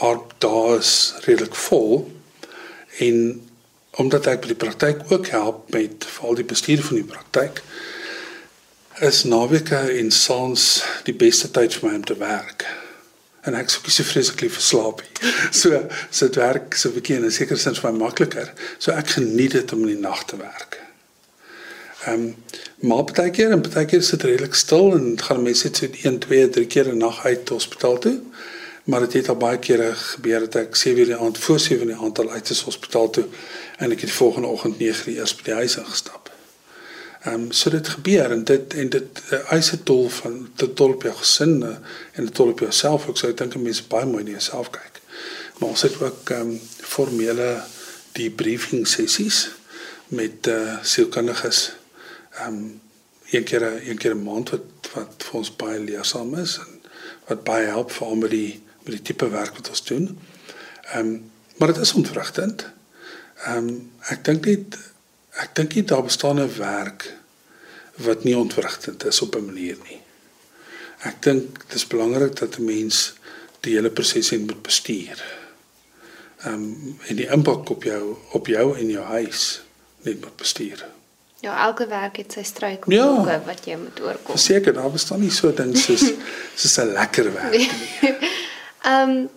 haar 0.00 0.18
dae 0.38 0.78
is 0.78 1.14
redelik 1.26 1.54
vol 1.54 2.10
en 2.98 3.48
omdat 4.00 4.26
ek 4.26 4.40
by 4.40 4.52
die 4.52 4.60
praktyk 4.64 5.02
ook 5.12 5.26
help 5.32 5.72
met 5.72 6.04
veral 6.16 6.34
die 6.34 6.48
bestuur 6.48 6.82
van 6.82 6.96
die 6.96 7.08
praktyk 7.08 7.62
is 9.00 9.24
naweke 9.24 9.80
en 9.98 10.10
saans 10.10 10.84
die 11.04 11.16
beste 11.16 11.50
tyd 11.50 11.74
vir 11.74 11.88
my 11.88 11.94
om 11.96 12.04
te 12.04 12.16
werk 12.16 12.66
en 13.42 13.56
ek 13.58 13.72
sou 13.72 13.90
so 13.90 14.06
vreeslik 14.06 14.44
lief 14.44 14.58
verslaap. 14.58 15.02
So 15.60 15.82
so 16.10 16.28
dit 16.28 16.38
werk 16.38 16.76
so 16.78 16.88
'n 16.88 16.94
bietjie 16.94 17.16
en 17.16 17.30
seker 17.30 17.58
sins 17.58 17.80
vir 17.82 17.92
my 17.92 18.06
makliker. 18.06 18.52
So 18.78 18.92
ek 18.92 19.16
geniet 19.18 19.52
dit 19.52 19.72
om 19.72 19.82
in 19.82 19.94
die 19.96 20.02
nag 20.02 20.24
te 20.24 20.36
werk. 20.36 20.78
Ehm 22.06 22.14
um, 22.14 22.34
maar 22.82 23.04
baie 23.04 23.30
keer 23.30 23.52
en 23.54 23.62
baie 23.62 23.86
keer 23.86 24.02
sit 24.02 24.24
redelik 24.26 24.54
stil 24.54 24.94
en 24.96 25.18
gaan 25.18 25.42
mense 25.42 25.68
net 25.68 25.76
so 25.76 25.86
1 25.86 26.18
2 26.18 26.48
3 26.50 26.66
keer 26.66 26.88
'n 26.92 26.98
nag 26.98 27.24
uit 27.24 27.48
hospitaal 27.48 27.98
toe. 27.98 28.18
Maar 28.84 29.00
dit 29.00 29.12
het 29.12 29.28
al 29.28 29.36
baie 29.36 29.58
kere 29.58 29.94
gebeur 29.94 30.40
dat 30.40 30.54
ek 30.54 30.76
7:00 30.76 30.98
in 30.98 31.04
die 31.04 31.16
aand 31.16 31.38
voor 31.38 31.60
7:00 31.60 31.80
in 31.80 31.86
die 31.86 31.96
aand 31.96 32.18
al 32.18 32.30
uit 32.30 32.50
is 32.50 32.60
hospitaal 32.60 33.10
toe 33.10 33.24
en 33.76 33.90
ek 33.90 34.00
het 34.00 34.10
die 34.10 34.18
volgende 34.18 34.48
oggend 34.48 34.76
9:00 34.78 35.06
eers 35.06 35.34
by 35.34 35.42
die 35.42 35.54
huis 35.54 35.76
ingestap. 35.76 36.30
Ehm 37.22 37.34
um, 37.34 37.52
so 37.52 37.70
dit 37.70 37.88
gebeur 37.88 38.30
en 38.30 38.44
dit 38.44 38.74
en 38.74 38.88
dit 38.88 39.22
uh, 39.30 39.52
eis 39.52 39.72
'n 39.72 39.82
tol 39.82 40.08
van 40.08 40.50
dit 40.56 40.76
tol 40.76 40.92
op 40.92 41.02
jou 41.02 41.14
gesin 41.14 41.62
uh, 41.62 41.68
en 42.12 42.24
dit 42.24 42.34
tol 42.34 42.48
op 42.48 42.58
jouself. 42.58 43.08
Ek 43.08 43.16
sou 43.16 43.34
dink 43.34 43.54
mense 43.56 43.84
baie 43.88 44.06
mooi 44.06 44.24
na 44.24 44.30
jouself 44.30 44.70
kyk. 44.70 45.00
Maar 45.58 45.68
ons 45.68 45.82
het 45.82 46.00
ook 46.00 46.30
ehm 46.30 46.40
um, 46.40 46.60
formele 46.80 47.62
debriefing 48.12 48.88
sessies 48.88 49.50
met 50.08 50.46
eh 50.46 50.54
uh, 50.54 50.82
sielkundiges. 50.82 51.72
Ehm 52.34 52.48
um, 52.48 52.80
een 53.30 53.44
keer 53.44 53.62
een 53.62 53.98
keer 53.98 54.14
'n 54.14 54.22
maand 54.22 54.50
wat 54.50 54.90
wat 54.94 55.24
vir 55.24 55.34
ons 55.34 55.56
baie 55.56 55.78
leersaam 55.80 56.34
is 56.34 56.58
en 56.58 56.80
wat 57.28 57.44
baie 57.44 57.66
help 57.66 57.92
vir 57.92 58.06
om 58.06 58.18
met 58.18 58.30
die 58.30 58.62
met 58.84 58.94
die 58.94 59.02
tipe 59.02 59.28
werk 59.28 59.54
wat 59.56 59.68
ons 59.68 59.84
doen. 59.84 60.18
Ehm 60.92 60.98
um, 60.98 61.30
maar 61.56 61.72
dit 61.72 61.82
is 61.82 61.92
ontwrigtend. 61.92 62.66
Ehm 63.44 63.56
um, 63.56 63.90
ek 64.10 64.24
dink 64.24 64.46
net 64.46 64.78
ek 65.42 65.54
dink 65.54 65.74
nie 65.74 65.84
daar 65.84 66.02
bestaan 66.02 66.40
'n 66.40 66.56
werk 66.58 67.12
wat 68.02 68.24
nie 68.24 68.36
ontwrigtend 68.36 69.04
is 69.04 69.20
op 69.20 69.36
'n 69.36 69.44
manier 69.44 69.76
nie. 69.88 70.00
Ek 70.98 71.22
dink 71.22 71.60
dit 71.60 71.74
is 71.74 71.86
belangrik 71.86 72.36
dat 72.36 72.58
'n 72.58 72.64
mens 72.64 73.14
die 73.60 73.74
hele 73.74 73.90
proses 73.90 74.30
moet 74.30 74.62
bestuur. 74.62 75.24
Ehm 76.44 76.54
um, 76.54 76.98
en 77.06 77.16
die 77.16 77.28
impak 77.30 77.70
op 77.70 77.82
jou 77.82 78.16
op 78.32 78.46
jou 78.46 78.78
en 78.78 78.90
jou 78.90 79.04
huis 79.04 79.62
net 80.02 80.20
moet 80.20 80.36
bestuur. 80.36 80.86
Ja, 81.40 81.66
elke 81.66 81.86
werk 81.86 82.16
het 82.16 82.32
sy 82.32 82.42
struikelblokke 82.42 83.30
ja, 83.30 83.42
wat 83.46 83.64
jy 83.66 83.76
moet 83.76 84.00
oorkom. 84.00 84.36
Seker, 84.38 84.72
daar 84.72 84.90
bestaan 84.90 85.20
nie 85.20 85.30
so 85.30 85.50
ding 85.54 85.76
soos 85.78 86.04
soos 86.60 86.76
'n 86.78 86.92
lekker 86.92 87.32
werk 87.32 87.56
nie. 87.56 87.70
Ehm 88.82 89.10
um, 89.10 89.30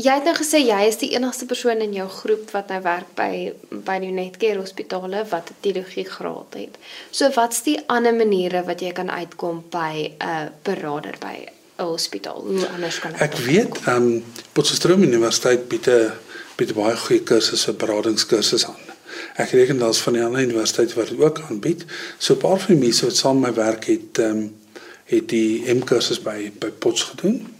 Jy 0.00 0.12
het 0.16 0.24
nou 0.24 0.32
gesê 0.38 0.60
jy 0.62 0.84
is 0.86 1.00
die 1.00 1.10
enigste 1.12 1.48
persoon 1.50 1.80
in 1.82 1.92
jou 1.92 2.06
groep 2.08 2.52
wat 2.54 2.70
nou 2.70 2.78
werk 2.84 3.08
by 3.18 3.50
by 3.84 3.96
die 4.00 4.12
Netcare 4.14 4.60
hospitale 4.62 5.24
wat 5.32 5.50
'n 5.50 5.56
teologie 5.60 6.04
graad 6.04 6.54
het. 6.54 6.78
So 7.10 7.28
wat's 7.34 7.62
die 7.62 7.78
ander 7.86 8.14
maniere 8.14 8.62
wat 8.64 8.80
jy 8.80 8.92
kan 8.92 9.10
uitkom 9.10 9.64
by 9.70 10.14
'n 10.18 10.28
uh, 10.28 10.46
beraader 10.62 11.16
by 11.20 11.36
'n 11.78 11.84
hospitaal? 11.84 12.40
Hoe 12.40 12.68
anders 12.68 13.00
kan 13.00 13.14
ek? 13.14 13.20
Ek 13.20 13.36
weet, 13.38 13.76
ehm 13.86 13.96
um, 13.96 14.24
Potchefstroom 14.52 15.02
Universiteit 15.02 15.68
bied 15.68 15.86
'n 15.88 16.12
bied 16.56 16.74
baie 16.74 16.96
goeie 16.96 17.22
kursusse, 17.22 17.72
beradingskursusse 17.72 18.66
aan. 18.66 18.94
Ek 19.36 19.50
reken 19.50 19.78
daar's 19.78 20.00
van 20.00 20.12
die 20.12 20.22
ander 20.24 20.40
universiteite 20.40 20.94
wat 20.94 21.08
dit 21.08 21.20
ook 21.20 21.40
aanbied. 21.40 21.84
So 22.18 22.34
'n 22.34 22.38
paar 22.38 22.58
van 22.58 22.74
die 22.74 22.84
mense 22.84 23.04
wat 23.04 23.16
saam 23.16 23.40
met 23.40 23.56
my 23.56 23.62
werk 23.62 23.84
het, 23.84 24.18
ehm 24.18 24.30
um, 24.30 24.56
het 25.04 25.28
die 25.28 25.74
M 25.74 25.84
kursus 25.84 26.22
by 26.22 26.52
by 26.58 26.70
Potch 26.70 27.10
gedoen 27.10 27.58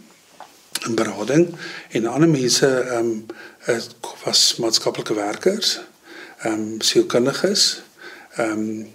in 0.87 0.95
berading 0.95 1.55
en 1.89 2.05
ander 2.05 2.29
mense 2.29 2.67
ehm 2.67 3.25
um, 3.67 3.85
was 4.23 4.55
maatskaplike 4.57 5.13
werkers, 5.13 5.79
ehm 6.41 6.53
um, 6.53 6.81
sielkundiges, 6.81 7.81
ehm 8.35 8.51
um, 8.51 8.89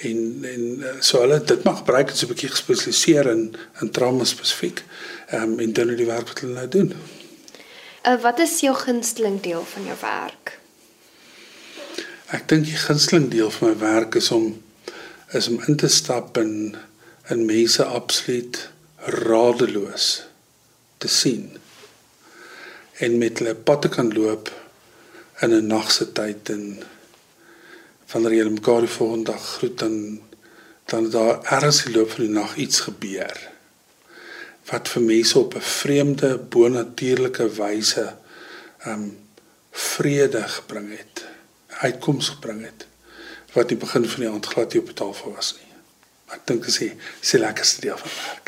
en 0.00 0.44
en 0.44 0.82
eh, 0.82 0.96
so 1.00 1.20
hulle 1.20 1.40
dit 1.44 1.62
mag 1.64 1.78
gebruik 1.78 2.10
as 2.10 2.22
'n 2.22 2.28
bietjie 2.28 2.50
gespesialiseer 2.52 3.30
in 3.30 3.54
in 3.80 3.90
trauma 3.90 4.24
spesifiek 4.24 4.84
ehm 5.26 5.42
um, 5.42 5.58
en 5.58 5.72
dan 5.72 5.96
die 5.96 6.06
werk 6.06 6.28
wat 6.28 6.40
hulle 6.40 6.52
nou 6.52 6.68
doen. 6.68 6.92
Uh, 8.06 8.20
wat 8.22 8.38
is 8.38 8.60
jou 8.60 8.74
gunsteling 8.76 9.40
deel 9.40 9.64
van 9.64 9.84
jou 9.84 9.96
werk? 10.00 10.58
Ek 12.26 12.48
dink 12.48 12.64
die 12.64 12.76
gunsteling 12.76 13.30
deel 13.30 13.50
van 13.50 13.68
my 13.68 13.78
werk 13.78 14.14
is 14.14 14.30
om 14.30 14.62
is 15.32 15.48
om 15.48 15.62
in 15.66 15.76
te 15.76 15.88
stap 15.88 16.36
in 16.38 16.76
in 17.28 17.44
mense 17.44 17.84
absoluut 17.84 18.68
radeloos 19.06 20.26
te 20.98 21.08
sien 21.08 21.50
en 23.04 23.18
met 23.18 23.38
hulle 23.38 23.54
pad 23.54 23.82
te 23.82 23.88
kan 23.88 24.12
loop 24.12 24.50
in 25.44 25.52
'n 25.54 25.66
nagse 25.66 26.12
tyd 26.12 26.48
en 26.54 26.62
wanneer 28.12 28.32
jy 28.32 28.48
mekaar 28.50 28.80
die 28.80 28.96
volgende 28.98 29.32
dag 29.32 29.44
groet 29.56 29.78
dan 29.78 29.96
dan 30.86 31.10
daar 31.10 31.42
ergens 31.42 31.82
die 31.82 31.94
loop 31.94 32.10
van 32.10 32.24
die 32.24 32.34
nag 32.34 32.56
iets 32.56 32.80
gebeur 32.80 33.36
wat 34.70 34.88
vir 34.88 35.02
mense 35.02 35.38
op 35.38 35.54
'n 35.54 35.68
vreemde 35.80 36.38
bonatuurlike 36.38 37.48
wyse 37.60 38.06
um 38.86 39.04
vrede 39.70 40.42
gebring 40.48 40.90
het 40.98 41.24
uitkoms 41.68 42.28
gebring 42.28 42.64
het 42.64 42.86
wat 43.52 43.68
die 43.68 43.76
begin 43.76 44.08
van 44.08 44.20
die 44.20 44.30
aand 44.30 44.46
glad 44.46 44.72
nie 44.72 44.80
op 44.80 44.86
die 44.86 44.94
tafel 44.94 45.32
was 45.32 45.54
nie. 45.58 45.72
Ek 46.34 46.46
dink 46.46 46.64
dit 46.64 46.80
is 46.80 47.30
die 47.30 47.40
lekkerste 47.40 47.80
deel 47.80 47.98
van 47.98 48.10
werk 48.24 48.45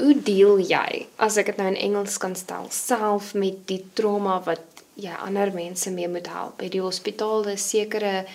Hoe 0.00 0.16
deel 0.24 0.64
jy, 0.64 1.04
as 1.20 1.36
ek 1.36 1.52
dit 1.52 1.60
nou 1.60 1.68
in 1.74 1.80
Engels 1.90 2.16
kan 2.16 2.32
stel, 2.38 2.72
self 2.72 3.34
met 3.36 3.66
die 3.68 3.82
trauma 3.92 4.40
wat 4.48 4.77
jy 4.98 5.14
ander 5.24 5.52
mense 5.54 5.90
mee 5.94 6.08
moet 6.10 6.26
help? 6.30 6.58
By 6.58 6.68
die 6.72 6.82
hospitaal 6.82 7.46
is 7.54 7.68
sekere 7.70 8.26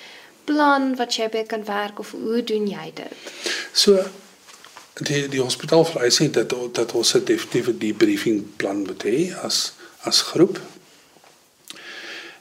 plan 0.47 0.93
wat 0.99 1.15
jy 1.15 1.29
by 1.31 1.43
kan 1.47 1.65
werk 1.67 1.99
of 1.99 2.11
hoe 2.15 2.43
doen 2.43 2.67
jy 2.67 2.91
dit? 2.95 3.31
So 3.71 3.99
die 5.01 5.25
die 5.27 5.41
hospitaal 5.41 5.85
vereis 5.89 6.19
net 6.21 6.33
dat 6.33 6.53
dat 6.75 6.91
ons 6.91 7.15
'n 7.15 7.25
definitiewe 7.25 7.77
debriefing 7.77 8.55
plan 8.55 8.85
moet 8.87 9.03
hê 9.03 9.33
as 9.43 9.73
as 10.03 10.21
groep. 10.21 10.59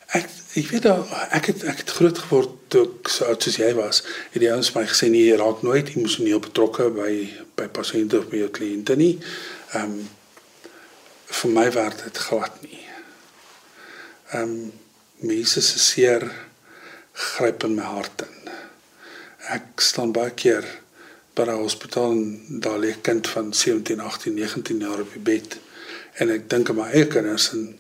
Ek 0.07 0.29
ek 0.55 0.67
weet 0.71 0.83
dat 0.83 1.07
ek 1.31 1.47
het 1.47 1.65
ek 1.65 1.79
het 1.79 1.91
groot 1.91 2.19
geword 2.19 2.51
toe 2.69 2.85
ek 2.85 3.09
so 3.09 3.25
oud 3.25 3.43
soos 3.43 3.57
jy 3.57 3.75
was. 3.75 4.03
Het 4.31 4.41
die 4.41 4.53
ouens 4.53 4.73
my 4.75 4.87
gesê 4.87 5.09
nee, 5.09 5.27
jy 5.27 5.37
raak 5.37 5.63
nooit 5.63 5.95
emosioneel 5.97 6.41
betrokke 6.41 6.91
by 6.91 7.29
by 7.57 7.69
pasiënte 7.69 8.19
of 8.19 8.29
by 8.29 8.37
jou 8.37 8.51
kliënte 8.51 8.97
nie. 8.97 9.19
Ehm 9.73 9.85
um, 9.85 10.09
vir 11.33 11.51
my 11.51 11.73
werd 11.73 12.05
dit 12.05 12.19
glad 12.19 12.63
nie. 12.63 12.92
Ehm 14.33 14.43
um, 14.43 14.73
mense 15.23 15.61
se 15.63 15.79
seer 15.79 16.25
gryp 17.13 17.63
in 17.65 17.75
my 17.75 17.83
hart 17.85 18.23
in. 18.25 18.53
Ek 19.55 19.83
staan 19.85 20.13
baie 20.17 20.33
keer 20.35 20.67
by 21.37 21.45
'n 21.45 21.61
hospitaal 21.63 22.13
en 22.13 22.61
daar 22.65 22.79
lê 22.79 22.91
'n 22.93 23.01
kind 23.01 23.29
van 23.29 23.53
17, 23.55 24.01
18, 24.01 24.35
19 24.35 24.79
jaar 24.79 25.01
op 25.01 25.13
die 25.13 25.23
bed 25.33 25.59
en 26.21 26.31
ek 26.31 26.49
dink 26.51 26.69
aan 26.69 26.77
my 26.77 26.89
eie 26.91 27.07
kinders 27.07 27.51
en 27.53 27.79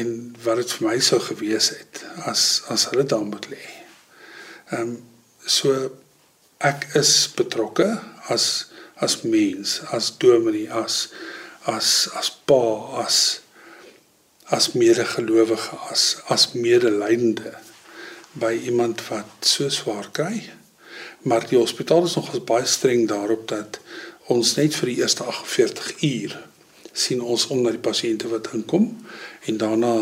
en 0.00 0.36
wat 0.44 0.56
dit 0.56 0.72
vir 0.72 0.88
my 0.88 0.98
sou 1.00 1.20
gewees 1.20 1.68
het 1.68 2.04
as 2.24 2.62
as 2.68 2.86
hulle 2.90 3.04
daar 3.04 3.24
moet 3.24 3.48
lê. 3.48 3.64
Ehm 4.70 4.80
um, 4.80 4.92
so 5.46 5.90
ek 6.58 6.86
is 6.94 7.32
betrokke 7.36 8.00
as 8.28 8.70
as 9.02 9.22
mens, 9.22 9.80
as 9.90 10.12
dominee, 10.18 10.70
as 10.70 11.08
as 11.66 12.08
as 12.14 12.30
pa, 12.30 12.62
as 13.04 13.41
as 14.44 14.72
medegelowige, 14.72 15.76
as 15.90 16.22
as 16.28 16.52
medelydende 16.52 17.54
by 18.32 18.52
iemand 18.64 19.02
wat 19.08 19.26
so 19.40 19.68
swaar 19.68 20.08
kry. 20.12 20.42
Maar 21.22 21.46
die 21.48 21.58
hospitaal 21.58 22.04
is 22.08 22.16
nogals 22.16 22.44
baie 22.48 22.66
streng 22.66 23.06
daarop 23.08 23.46
dat 23.48 23.80
ons 24.32 24.54
net 24.56 24.74
vir 24.74 24.92
die 24.92 24.98
eerste 25.02 25.24
48 25.24 25.92
uur 26.02 26.38
sien 26.92 27.22
ons 27.24 27.46
om 27.52 27.62
na 27.62 27.72
die 27.72 27.82
pasiënte 27.82 28.28
wat 28.28 28.50
inkom 28.52 28.90
en 29.48 29.58
daarna 29.60 29.92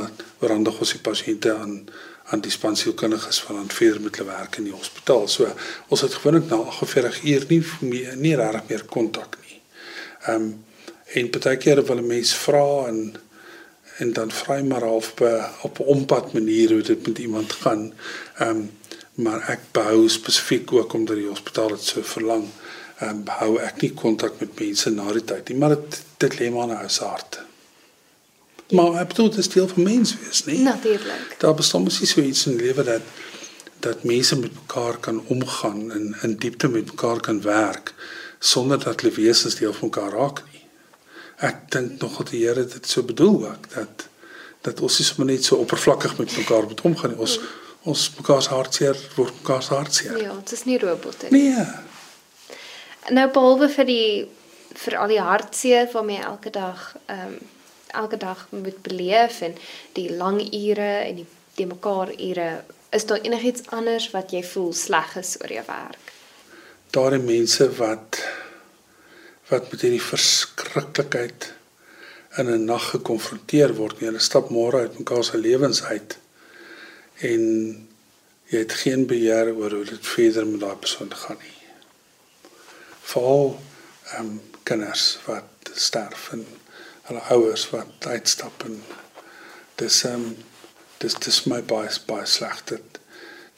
oorhandig 0.40 0.80
ons 0.82 0.96
die 0.96 1.04
pasiënte 1.04 1.54
aan 1.54 1.76
aan 2.30 2.42
die 2.44 2.52
spansielkundiges 2.54 3.40
van 3.42 3.56
aan 3.58 3.70
verder 3.74 4.00
met 4.00 4.16
hulle 4.16 4.30
werk 4.30 4.56
in 4.60 4.68
die 4.68 4.74
hospitaal. 4.74 5.24
So 5.28 5.48
ons 5.90 6.04
het 6.04 6.14
gewoonlik 6.14 6.44
na 6.46 6.60
48 6.62 7.24
uur 7.26 7.46
nie 7.48 7.62
meer 7.80 8.12
nie 8.16 8.36
regtig 8.38 8.68
meer 8.68 8.84
kontak 8.86 9.38
nie. 9.42 9.58
Ehm 10.26 10.50
um, 10.50 10.50
en 11.10 11.26
baie 11.34 11.56
kere 11.58 11.82
wil 11.82 11.98
'n 11.98 12.06
mens 12.06 12.30
vra 12.38 12.86
en 12.86 13.16
en 13.98 14.12
dan 14.12 14.30
vra 14.30 14.56
jy 14.56 14.64
maar 14.64 14.86
half 14.86 15.10
op 15.10 15.22
op 15.62 15.78
'n 15.78 15.82
ompad 15.82 16.32
manier 16.32 16.72
hoe 16.72 16.82
dit 16.82 17.06
met 17.06 17.18
iemand 17.18 17.52
gaan. 17.52 17.92
Ehm 18.38 18.50
um, 18.50 18.70
maar 19.14 19.48
ek 19.48 19.60
behou 19.70 20.08
spesifiek 20.08 20.72
ook 20.72 20.92
omdat 20.92 21.16
die 21.16 21.28
hospitaal 21.28 21.68
dit 21.68 21.82
so 21.82 22.02
verlang 22.02 22.44
ehm 23.00 23.10
um, 23.10 23.22
hou 23.26 23.58
ek 23.58 23.80
nie 23.80 23.92
kontak 23.92 24.40
met 24.40 24.60
mense 24.60 24.90
na 24.90 25.12
die 25.12 25.24
tyd 25.24 25.48
nie, 25.48 25.58
maar 25.58 25.68
dit 25.68 26.02
dit 26.16 26.38
lê 26.38 26.50
maar 26.50 26.66
na 26.66 26.82
ons 26.82 26.98
hart. 26.98 27.40
Ja. 28.68 28.76
Maar 28.76 29.00
ek 29.00 29.08
bedoel 29.08 29.30
dit 29.30 29.38
is 29.38 29.48
deel 29.48 29.68
van 29.68 29.82
mens 29.82 30.14
wees, 30.20 30.44
nie? 30.44 30.58
Natuurlik. 30.58 31.34
Daar 31.38 31.54
bestaan 31.54 31.82
mos 31.82 32.00
nie 32.00 32.08
so 32.08 32.20
iets 32.20 32.46
in 32.46 32.56
lewe 32.56 32.84
dat 32.84 33.02
dat 33.80 34.02
mense 34.04 34.36
met 34.36 34.52
mekaar 34.54 34.98
kan 35.00 35.22
omgaan 35.26 35.92
en 35.92 36.16
in 36.22 36.34
diepte 36.36 36.68
met 36.68 36.90
mekaar 36.92 37.20
kan 37.20 37.42
werk 37.42 37.94
sonder 38.38 38.78
dat 38.78 39.00
hulle 39.00 39.14
wesens 39.14 39.54
deel 39.54 39.72
van 39.72 39.88
mekaar 39.88 40.12
raak 40.12 40.42
nie. 40.44 40.49
Ek 41.40 41.66
dink 41.72 42.00
nog 42.00 42.16
dat 42.20 42.32
die 42.34 42.44
Here 42.44 42.64
dit 42.66 42.88
so 42.88 43.02
bedoel 43.02 43.46
ook 43.48 43.68
dat 43.74 44.08
dat 44.60 44.80
ons 44.84 44.98
nie 44.98 45.06
sommer 45.08 45.28
net 45.32 45.44
so 45.44 45.56
oppervlakkig 45.56 46.18
met 46.18 46.36
mekaar 46.36 46.66
moet 46.68 46.80
omgaan 46.84 47.14
nie. 47.14 47.20
Ons 47.24 47.38
mm. 47.38 47.46
ons 47.92 48.02
mekaar 48.18 48.42
se 48.44 48.50
hartseer 48.52 48.98
word 49.16 49.38
mekaar 49.40 49.62
se 49.64 49.74
hartseer. 49.74 50.18
Ja, 50.20 50.34
dit 50.36 50.52
is 50.52 50.66
nie 50.68 50.76
robotte 50.78 51.30
nie. 51.30 51.46
Nee. 51.48 51.64
Nou 53.16 53.30
behalwe 53.32 53.70
vir 53.72 53.88
die 53.88 54.10
vir 54.82 54.96
al 55.00 55.08
die 55.14 55.22
hartseer 55.24 55.88
waarmee 55.94 56.20
elke 56.20 56.52
dag 56.52 56.92
ehm 57.06 57.32
um, 57.32 57.40
elke 57.90 58.16
dag 58.16 58.44
moet 58.50 58.82
beleef 58.82 59.40
en 59.42 59.56
die 59.96 60.12
lang 60.14 60.36
ure 60.54 60.92
en 61.08 61.16
die 61.22 61.26
die 61.56 61.66
mekaar 61.66 62.12
ure 62.14 62.50
is 62.90 63.06
daar 63.06 63.20
enigiets 63.26 63.66
anders 63.66 64.10
wat 64.10 64.32
jy 64.34 64.42
voel 64.46 64.72
sleg 64.72 65.16
is 65.16 65.36
oor 65.40 65.52
jou 65.52 65.64
werk? 65.66 66.12
Daar 66.90 67.14
is 67.14 67.22
mense 67.22 67.66
wat 67.78 68.18
wat 69.50 69.70
met 69.70 69.80
hierdie 69.80 70.02
verskriklikheid 70.02 71.52
in 72.38 72.50
'n 72.50 72.64
nag 72.64 72.90
gekonfronteer 72.90 73.74
word. 73.74 73.98
Hulle 73.98 74.18
stap 74.18 74.50
môre 74.50 74.86
uit 74.86 74.98
mekaar 74.98 75.24
se 75.24 75.38
lewens 75.38 75.82
uit 75.82 76.18
en 77.20 77.42
jy 78.50 78.58
het 78.58 78.72
geen 78.82 79.06
beheer 79.06 79.54
oor 79.54 79.70
hoe 79.70 79.84
dit 79.84 80.06
verder 80.06 80.46
met 80.46 80.60
daai 80.60 80.76
persoon 80.76 81.12
gaan 81.14 81.38
nie 81.42 81.58
veral 83.10 83.58
ehm 84.12 84.26
um, 84.26 84.40
kinders 84.62 85.04
wat 85.26 85.70
sterf 85.74 86.28
en 86.34 86.44
hulle 87.08 87.22
ouers 87.34 87.66
wat 87.74 88.06
uitstap 88.14 88.64
en 88.68 88.78
dis 89.82 89.98
ehm 90.08 90.24
um, 90.30 90.36
dis 91.02 91.16
dis 91.26 91.42
my 91.52 91.60
baie 91.74 91.92
baie 92.06 92.26
sleg 92.36 92.64
dat 92.72 93.00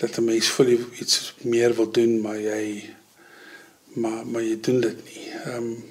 dat 0.02 0.18
'n 0.18 0.24
mens 0.24 0.50
voel 0.56 0.72
iets 1.04 1.34
meer 1.54 1.76
wil 1.78 1.90
doen 1.98 2.20
maar 2.20 2.40
jy 2.40 2.64
maar 3.94 4.26
maar 4.26 4.42
jy 4.42 4.60
doen 4.60 4.80
dit 4.80 5.04
nie. 5.04 5.28
Ehm 5.44 5.56
um, 5.56 5.90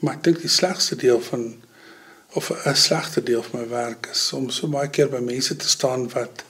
maar 0.00 0.14
ek 0.16 0.22
dink 0.24 0.38
die 0.40 0.48
slegste 0.48 0.96
deel 0.96 1.20
van 1.20 1.42
of 2.32 2.50
'n 2.50 2.74
slegte 2.74 3.22
deel 3.22 3.42
van 3.42 3.60
my 3.60 3.68
werk 3.68 4.08
is 4.10 4.32
om 4.32 4.50
so 4.50 4.68
baie 4.68 4.88
keer 4.88 5.08
by 5.08 5.18
mense 5.18 5.56
te 5.56 5.68
staan 5.68 6.08
wat 6.08 6.44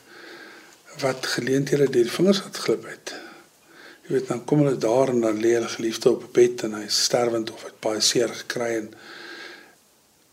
wat 0.99 1.27
geleenthede 1.27 1.91
deur 1.91 2.03
die 2.03 2.17
vingers 2.19 2.43
het 2.45 2.57
glip 2.57 2.85
het. 2.87 3.15
Jy 4.07 4.15
weet 4.15 4.29
dan 4.29 4.45
kom 4.45 4.63
hulle 4.63 4.79
daar 4.79 5.09
en 5.09 5.21
dan 5.21 5.41
lê 5.41 5.55
hulle 5.55 5.69
geliefde 5.69 6.11
op 6.11 6.23
'n 6.23 6.33
bed 6.33 6.63
en 6.63 6.75
hy 6.75 6.85
is 6.85 7.05
sterwend 7.05 7.51
of 7.51 7.65
het 7.65 7.81
baie 7.81 8.01
seer 8.01 8.29
gekry 8.29 8.77
en 8.77 8.95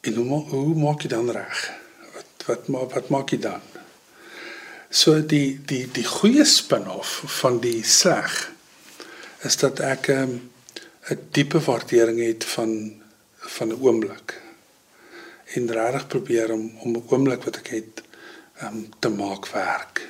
en 0.01 0.13
hoe, 0.15 0.43
hoe 0.49 0.75
maak 0.75 1.01
jy 1.01 1.09
dan 1.09 1.29
reg? 1.29 1.71
Wat 2.13 2.45
wat 2.45 2.93
wat 2.93 3.09
maak 3.09 3.29
jy 3.29 3.39
dan? 3.39 3.61
So 4.89 5.25
die 5.25 5.59
die 5.65 5.91
die 5.91 6.05
goeie 6.05 6.45
spin-off 6.45 7.23
van 7.41 7.59
die 7.59 7.83
sleg 7.83 8.56
is 9.47 9.57
dat 9.57 9.79
ek 9.79 10.07
'n 10.07 10.11
um, 10.21 10.33
diepe 11.31 11.59
waardering 11.59 12.19
het 12.19 12.43
van 12.55 12.71
van 13.55 13.67
'n 13.67 13.79
oomblik 13.85 14.41
en 15.55 15.71
regtig 15.71 16.07
probeer 16.07 16.51
om 16.51 16.65
om 16.83 16.91
'n 16.95 17.05
oomblik 17.09 17.43
wat 17.43 17.57
ek 17.61 17.67
het 17.67 18.03
um, 18.63 18.89
te 18.99 19.09
maak 19.09 19.47
werk 19.47 20.07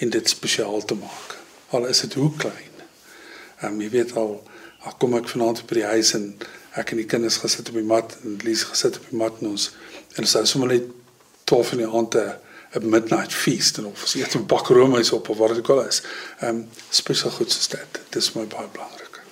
en 0.00 0.10
dit 0.10 0.28
spesiaal 0.28 0.84
te 0.84 0.94
maak. 0.94 1.28
Al 1.68 1.86
is 1.86 2.00
dit 2.00 2.14
hoe 2.14 2.36
klein. 2.36 2.74
Ehm 3.60 3.72
um, 3.72 3.80
jy 3.80 3.90
weet 3.90 4.16
al, 4.16 4.32
al 4.80 4.94
kom 4.98 5.16
ek 5.16 5.28
vanaand 5.28 5.66
by 5.66 5.74
die 5.74 5.90
huis 5.94 6.12
en 6.18 6.36
ek 6.80 6.90
en 6.90 6.96
die 6.96 7.10
kinders 7.12 7.36
gesit 7.36 7.68
op 7.68 7.74
die 7.74 7.90
mat 7.94 8.16
en 8.22 8.36
Lies 8.44 8.62
gesit 8.62 8.96
op 8.96 9.06
die 9.10 9.18
mat 9.18 9.40
en 9.40 9.46
ons 9.46 9.70
en 10.14 10.22
ons 10.24 10.32
het 10.32 10.48
sommer 10.48 10.68
net 10.68 10.86
12 11.44 11.72
in 11.72 11.82
die 11.84 11.92
aand 11.96 12.14
'n 12.14 12.49
midnight 12.78 13.32
feast 13.34 13.78
en 13.78 13.86
of 13.86 14.02
ons 14.02 14.14
eet 14.14 14.34
'n 14.34 14.46
bak 14.46 14.66
roomys 14.66 15.12
op 15.12 15.28
of 15.28 15.36
wat 15.36 15.48
dit 15.48 15.58
ook 15.58 15.68
al 15.68 15.86
is. 15.86 16.02
Ehm 16.38 16.48
um, 16.48 16.68
spesiaal 16.88 17.30
goed 17.30 17.52
so 17.52 17.76
dit. 17.76 17.92
Dit 17.92 18.22
is 18.22 18.32
my 18.32 18.44
baie 18.46 18.68
belangrik. 18.72 19.22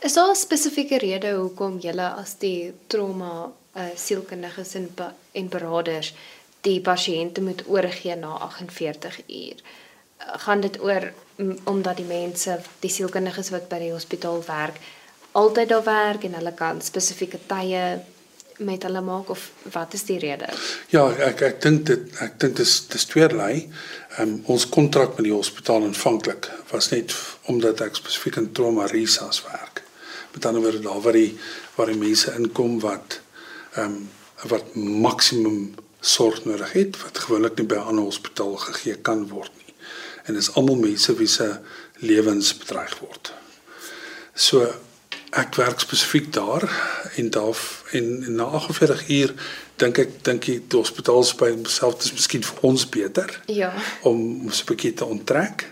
Is 0.00 0.12
daar 0.12 0.30
'n 0.30 0.34
spesifieke 0.34 0.98
rede 0.98 1.32
hoekom 1.32 1.78
julle 1.78 2.08
as 2.08 2.34
die 2.38 2.72
trauma 2.86 3.52
uh, 3.76 3.82
sielkundiges 3.94 4.74
en 4.74 4.94
en 5.32 5.48
beraders 5.48 6.14
die 6.60 6.80
pasiënte 6.80 7.40
moet 7.40 7.62
oorgee 7.66 8.16
na 8.16 8.28
48 8.28 9.20
uur? 9.28 9.56
Gaan 10.18 10.60
dit 10.60 10.80
oor 10.80 11.12
omdat 11.64 11.96
die 11.96 12.04
mense, 12.04 12.60
die 12.80 12.90
sielkundiges 12.90 13.50
wat 13.50 13.68
by 13.68 13.78
die 13.78 13.92
hospitaal 13.92 14.42
werk, 14.46 14.76
altyd 15.32 15.68
daar 15.68 15.84
werk 15.84 16.24
en 16.24 16.34
hulle 16.34 16.52
kan 16.54 16.82
spesifieke 16.82 17.38
tye 17.46 18.00
met 18.60 18.82
hulle 18.82 19.00
maak 19.00 19.30
of 19.32 19.50
wat 19.72 19.94
is 19.96 20.04
die 20.08 20.18
rede? 20.18 20.48
Ja, 20.92 21.06
ek 21.28 21.42
ek 21.46 21.60
dink 21.64 21.86
dit 21.88 22.20
ek 22.20 22.38
dink 22.42 22.56
dit 22.58 22.66
is 22.66 22.76
dis 22.92 23.06
tweelei. 23.08 23.54
Ehm 24.18 24.22
um, 24.22 24.34
ons 24.54 24.68
kontrak 24.68 25.16
met 25.16 25.28
die 25.28 25.34
hospitaal 25.34 25.86
aanvanklik 25.88 26.50
was 26.70 26.90
net 26.92 27.14
omdat 27.52 27.80
ek 27.86 27.98
spesifiek 27.98 28.36
in 28.40 28.52
trauma 28.52 28.86
resus 28.90 29.42
werk. 29.48 29.82
Met 30.34 30.46
ander 30.46 30.62
woorde 30.62 30.82
daar 30.84 31.00
waar 31.00 31.18
die 31.18 31.38
waar 31.76 31.92
die 31.92 32.00
mense 32.00 32.34
inkom 32.36 32.80
wat 32.84 33.20
ehm 33.76 33.84
um, 33.84 34.08
wat 34.48 34.74
maksimum 34.74 35.74
sorg 36.00 36.44
nodig 36.44 36.72
het 36.72 36.96
wat 37.02 37.18
gewoonlik 37.18 37.58
nie 37.58 37.66
by 37.66 37.80
'n 37.80 37.88
ander 37.92 38.04
hospitaal 38.04 38.56
gegee 38.56 38.96
kan 39.08 39.28
word 39.28 39.52
nie. 39.56 39.74
En 40.24 40.34
dis 40.34 40.54
almal 40.54 40.76
mense 40.76 41.14
wie 41.16 41.28
se 41.28 41.58
lewens 42.00 42.56
bedreig 42.56 42.98
word. 42.98 43.32
So 44.34 44.72
ek 45.30 45.54
werk 45.54 45.80
spesifiek 45.80 46.32
daar 46.32 46.64
en 47.16 47.30
daar 47.30 47.58
en, 47.90 48.24
en 48.24 48.34
na 48.34 48.44
48 48.44 49.08
uur 49.08 49.34
dink 49.76 49.98
ek 50.02 50.16
dink 50.26 50.46
die 50.46 50.62
hospitaal 50.74 51.22
se 51.24 51.36
by 51.38 51.50
homself 51.52 52.00
dis 52.02 52.12
miskien 52.12 52.42
vir 52.44 52.64
ons 52.66 52.86
beter. 52.90 53.30
Ja. 53.46 53.70
Om 54.02 54.48
ons 54.48 54.62
'n 54.62 54.66
bietjie 54.66 54.94
te 54.94 55.04
onttrek 55.04 55.66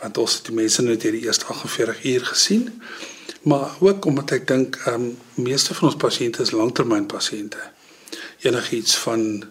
want 0.00 0.18
ons 0.18 0.36
het 0.36 0.46
die 0.48 0.54
mense 0.54 0.82
net 0.82 1.02
hierdie 1.02 1.24
eerste 1.24 1.44
48 1.44 2.04
uur 2.04 2.24
gesien. 2.24 2.82
Maar 3.42 3.76
ook 3.80 4.04
omdat 4.04 4.30
ek 4.30 4.46
dink 4.46 4.76
ehm 4.84 4.94
um, 4.94 5.18
meeste 5.34 5.74
van 5.74 5.88
ons 5.88 5.96
pasiënte 5.96 6.42
is 6.42 6.52
langtermyn 6.52 7.06
pasiënte. 7.06 7.60
Enigiets 8.40 8.96
van 8.96 9.44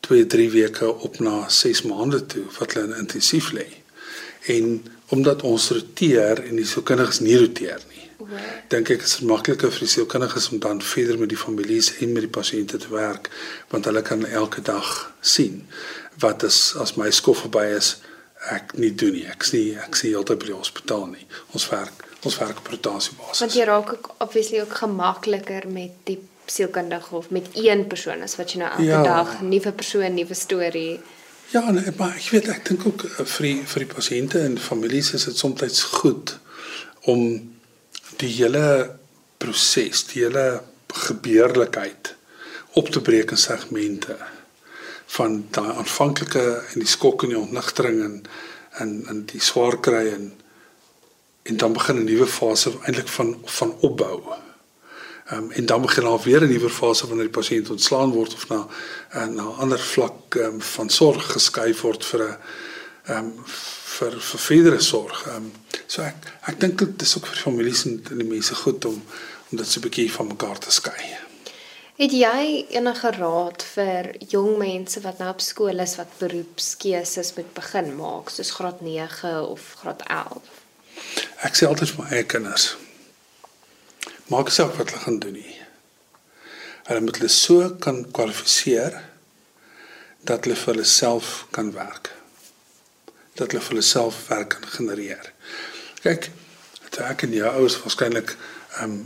2, 0.00 0.26
3 0.26 0.50
weke 0.50 0.94
op 0.94 1.18
na 1.18 1.48
6 1.48 1.82
maande 1.82 2.26
toe 2.26 2.44
wat 2.58 2.72
hulle 2.72 2.86
in 2.86 2.98
intensief 2.98 3.52
lê. 3.52 3.66
En 4.46 4.84
omdat 5.08 5.42
ons 5.42 5.70
roteer 5.70 6.44
en 6.44 6.56
die 6.56 6.66
sielkundiges 6.66 7.20
nie 7.20 7.38
roteer 7.38 7.80
nie 7.88 7.95
dink 8.72 8.90
ek 8.90 9.04
is 9.06 9.18
dit 9.18 9.28
makliker 9.28 9.72
vir 9.72 9.84
die 9.84 9.92
sielkundiges 9.92 10.50
om 10.52 10.60
dan 10.62 10.82
verder 10.82 11.18
met 11.18 11.30
die 11.32 11.40
families 11.40 11.92
en 12.00 12.12
met 12.12 12.26
die 12.26 12.32
pasiënte 12.38 12.80
te 12.82 12.90
werk 12.92 13.30
want 13.70 13.88
hulle 13.88 14.02
kan 14.02 14.26
elke 14.26 14.62
dag 14.62 14.90
sien 15.20 15.62
wat 16.22 16.42
is 16.46 16.74
as 16.80 16.96
my 16.96 17.10
skof 17.10 17.44
verby 17.44 17.66
is 17.76 17.96
ek 18.52 18.76
nie 18.78 18.92
doen 18.94 19.14
nie. 19.16 19.24
Ek 19.26 19.44
sien 19.46 19.78
ek 19.82 19.96
sien 19.98 20.14
altyd 20.18 20.42
by 20.42 20.50
die 20.50 20.56
hospitaal 20.56 21.06
nie. 21.10 21.26
Ons 21.56 21.68
werk 21.72 22.04
ons 22.26 22.38
werk 22.40 22.58
op 22.58 22.70
rotasiebasis 22.72 23.42
want 23.44 23.54
jy 23.54 23.66
raak 23.68 23.92
ook 23.92 24.08
obviously 24.24 24.62
ook 24.62 24.72
gemakliker 24.80 25.68
met 25.70 25.94
die 26.08 26.18
sielkundige 26.50 27.14
of 27.14 27.28
met 27.30 27.46
een 27.54 27.86
persoon 27.86 28.22
as 28.22 28.36
wat 28.38 28.54
jy 28.54 28.62
nou 28.62 28.70
elke 28.70 28.88
ja. 28.88 29.02
dag 29.04 29.36
nuwe 29.42 29.72
persoon 29.72 30.14
nuwe 30.14 30.34
storie. 30.34 30.96
Ja, 31.54 31.70
nee, 31.70 31.92
maar 31.98 32.16
ek 32.18 32.30
weet 32.34 32.48
ek 32.50 32.64
dink 32.66 32.86
ook 32.86 33.04
eh, 33.06 33.26
vir 33.36 33.46
die, 33.46 33.56
vir 33.72 33.84
die 33.84 33.92
pasiënte 33.92 34.42
en 34.42 34.58
families 34.58 35.12
is 35.14 35.28
dit 35.28 35.38
soms 35.38 35.82
goed 36.00 36.38
om 37.06 37.22
die 38.16 38.32
hele 38.38 38.96
proses, 39.38 40.04
die 40.12 40.22
hele 40.22 40.62
gebeurlikheid 40.96 42.14
op 42.76 42.88
te 42.88 43.00
breek 43.00 43.30
in 43.30 43.40
segmente 43.40 44.16
van 45.16 45.46
daai 45.50 45.72
aanvanklike 45.76 46.44
en 46.72 46.82
die 46.82 46.88
skok 46.88 47.22
en 47.22 47.34
die 47.34 47.38
ontnigtering 47.38 48.02
en 48.04 48.16
in 48.80 48.90
in 49.08 49.22
die 49.30 49.40
swaar 49.40 49.78
kry 49.80 50.02
en 50.12 50.32
en 51.46 51.56
dan 51.56 51.72
begin 51.72 51.96
'n 51.96 52.04
nuwe 52.04 52.26
fase 52.26 52.72
eintlik 52.82 53.08
van 53.08 53.40
van 53.44 53.76
opbou. 53.80 54.22
Ehm 55.26 55.42
um, 55.42 55.50
en 55.50 55.66
dan 55.66 55.82
begin 55.82 56.04
daar 56.04 56.22
weer 56.22 56.42
'n 56.42 56.48
nuwe 56.48 56.70
fase 56.70 57.06
wanneer 57.06 57.30
die 57.30 57.40
pasiënt 57.40 57.70
ontslaan 57.70 58.10
word 58.10 58.34
of 58.34 58.48
na 58.48 58.66
uh, 59.14 59.26
na 59.26 59.42
'n 59.42 59.58
ander 59.62 59.78
vlak 59.78 60.34
um, 60.34 60.62
van 60.62 60.90
sorg 60.90 61.32
geskuif 61.32 61.80
word 61.80 62.04
vir 62.04 62.20
'n 62.22 62.36
ehm 63.04 63.18
um, 63.18 63.44
vir 63.96 64.18
vir 64.30 64.42
verdere 64.48 64.80
sorg. 64.80 65.22
Ehm 65.26 65.36
um, 65.36 65.52
so 65.86 66.02
ek 66.02 66.28
ek 66.50 66.60
dink 66.60 66.78
dit 66.82 67.02
is 67.02 67.16
ook 67.16 67.28
vir 67.30 67.42
families 67.46 67.84
en, 67.86 68.00
en 68.10 68.22
die 68.22 68.28
mense 68.28 68.54
goed 68.54 68.84
om 68.84 69.00
om 69.50 69.58
dit 69.60 69.68
so 69.68 69.80
'n 69.80 69.86
bietjie 69.86 70.12
van 70.12 70.26
mekaar 70.26 70.58
te 70.58 70.72
skei. 70.72 71.16
Het 71.96 72.12
jy 72.12 72.66
enige 72.76 73.10
raad 73.10 73.62
vir 73.74 74.10
jong 74.28 74.58
mense 74.58 75.00
wat 75.00 75.18
nou 75.18 75.30
op 75.32 75.40
skool 75.40 75.78
is 75.80 75.96
wat 75.96 76.18
beroepskeuses 76.18 77.34
moet 77.36 77.54
begin 77.54 77.94
maak 77.96 78.30
soos 78.30 78.50
graad 78.50 78.80
9 78.80 79.30
of 79.46 79.62
graad 79.80 80.02
11? 80.08 80.42
Ek 81.48 81.56
sê 81.56 81.66
altyd 81.66 81.94
vir 81.94 82.04
my 82.04 82.10
eie 82.10 82.26
kinders 82.26 82.76
maak 84.26 84.50
self 84.50 84.76
wat 84.76 84.90
hulle 84.90 85.04
gaan 85.04 85.18
doen 85.22 85.38
nie. 85.38 85.56
Hulle 86.86 87.00
moet 87.00 87.16
hulle 87.16 87.32
so 87.32 87.70
kan 87.80 88.04
kwalifiseer 88.12 89.00
dat 90.26 90.44
hulle 90.44 90.58
vir 90.58 90.72
hulle 90.74 90.84
self 90.84 91.46
kan 91.50 91.72
werk 91.72 92.10
dat 93.36 93.52
hulle 93.52 93.62
vir 93.62 93.74
hulle 93.74 93.86
self 93.86 94.26
werk 94.28 94.56
kan 94.56 94.68
genereer. 94.78 95.32
Kyk, 96.02 96.30
dit 96.84 96.98
ek 97.04 97.26
en 97.26 97.36
jou 97.36 97.52
ouers 97.52 97.78
waarskynlik 97.82 98.36
ehm 98.76 98.90
um, 98.90 98.96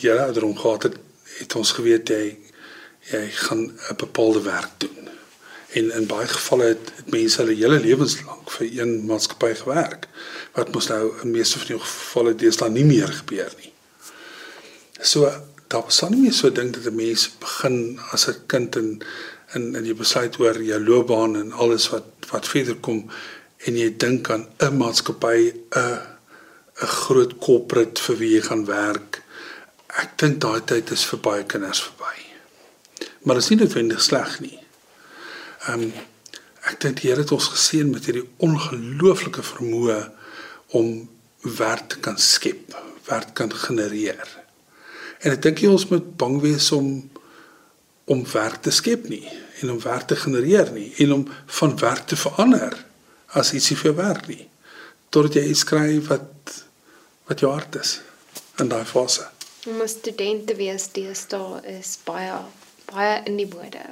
julle 0.00 0.26
ouderdom 0.26 0.56
gehad 0.58 0.88
het, 0.88 0.96
het 1.38 1.54
ons 1.56 1.72
geweet 1.78 2.08
jy 2.08 2.24
jy 3.10 3.24
gaan 3.46 3.64
'n 3.90 3.96
bepaalde 3.96 4.42
werk 4.42 4.70
doen. 4.78 5.08
En 5.74 5.90
in 5.92 6.06
baie 6.06 6.28
gevalle 6.28 6.64
het, 6.64 6.92
het 6.96 7.10
mense 7.10 7.40
hulle 7.42 7.54
hele 7.54 7.80
lewens 7.80 8.22
lank 8.22 8.50
vir 8.50 8.66
een 8.80 9.06
maatskappy 9.06 9.54
gewerk. 9.54 10.06
Wat 10.54 10.72
mos 10.72 10.86
nou 10.88 11.12
in 11.22 11.30
meeste 11.30 11.58
van 11.58 11.66
die 11.66 11.78
gevalle 11.78 12.34
deesdae 12.34 12.70
nie 12.70 12.84
meer 12.84 13.08
gebeur 13.08 13.52
nie. 13.58 13.72
So 15.00 15.32
daar 15.68 15.82
was 15.82 16.00
nie 16.08 16.20
meer 16.20 16.32
so 16.32 16.52
ding 16.52 16.72
dat 16.72 16.86
'n 16.86 16.94
mens 16.94 17.30
begin 17.38 17.98
as 18.12 18.28
'n 18.28 18.46
kind 18.46 18.76
in 18.76 19.02
in 19.54 19.74
in 19.74 19.84
jy 19.86 19.94
besluit 19.94 20.38
oor 20.38 20.62
jou 20.62 20.80
loopbaan 20.84 21.36
en 21.36 21.52
alles 21.52 21.88
wat 21.88 22.04
wat 22.30 22.48
verder 22.48 22.76
kom 22.76 23.10
en 23.64 23.76
jy 23.78 23.90
dink 23.96 24.30
aan 24.30 24.46
'n 24.60 24.76
maatskappy, 24.76 25.52
'n 25.52 26.14
'n 26.82 26.86
groot 26.86 27.38
corporate 27.38 28.02
vir 28.02 28.16
wie 28.16 28.32
jy 28.36 28.42
gaan 28.48 28.64
werk. 28.66 29.22
Ek 30.02 30.18
dink 30.18 30.40
daai 30.40 30.60
tyd 30.66 30.90
is 30.90 31.04
vir 31.04 31.20
baie 31.22 31.44
kinders 31.44 31.82
verby. 31.82 32.16
Maar 33.22 33.38
dit 33.38 33.44
is 33.44 33.50
nie 33.50 33.58
noodwendig 33.58 34.02
sleg 34.02 34.40
nie. 34.40 34.58
Ehm 35.68 35.82
um, 35.82 35.92
ek 36.64 36.80
dink 36.80 37.00
die 37.00 37.10
Here 37.10 37.20
het 37.20 37.32
ons 37.32 37.48
geseën 37.52 37.90
met 37.90 38.06
hierdie 38.08 38.28
ongelooflike 38.40 39.42
vermoë 39.42 39.98
om 40.72 41.08
werk 41.42 41.88
te 41.92 41.98
kan 42.00 42.16
skep, 42.18 42.72
werk 43.06 43.34
kan 43.34 43.52
genereer. 43.52 44.28
En 45.20 45.32
ek 45.32 45.42
dink 45.42 45.60
jy 45.60 45.68
ons 45.68 45.88
moet 45.92 46.16
bang 46.16 46.40
wees 46.40 46.70
om 46.72 47.10
om 48.04 48.24
werk 48.32 48.60
te 48.62 48.70
skep 48.70 49.06
nie 49.08 49.24
en 49.62 49.70
om 49.70 49.80
werk 49.80 50.08
te 50.08 50.16
genereer 50.16 50.72
nie 50.72 50.90
en 51.04 51.12
om 51.12 51.22
van 51.58 51.78
werk 51.80 52.08
te 52.10 52.16
verander 52.16 52.74
as 53.34 53.52
ietsie 53.52 53.76
vir 53.76 53.94
werk 53.98 54.28
nie 54.28 54.48
totdat 55.14 55.38
jy 55.38 55.44
iets 55.50 55.62
kry 55.68 56.00
wat 56.08 56.54
wat 57.28 57.40
jou 57.40 57.50
hart 57.52 57.78
is 57.80 57.98
in 58.60 58.68
daai 58.68 58.84
fase. 58.84 59.26
Om 59.66 59.82
'n 59.82 59.88
student 59.88 60.46
te 60.46 60.54
wees 60.54 60.88
deesdae 60.96 61.60
is 61.78 61.98
baie 62.04 62.38
baie 62.90 63.14
in 63.28 63.36
die 63.36 63.46
mode. 63.46 63.84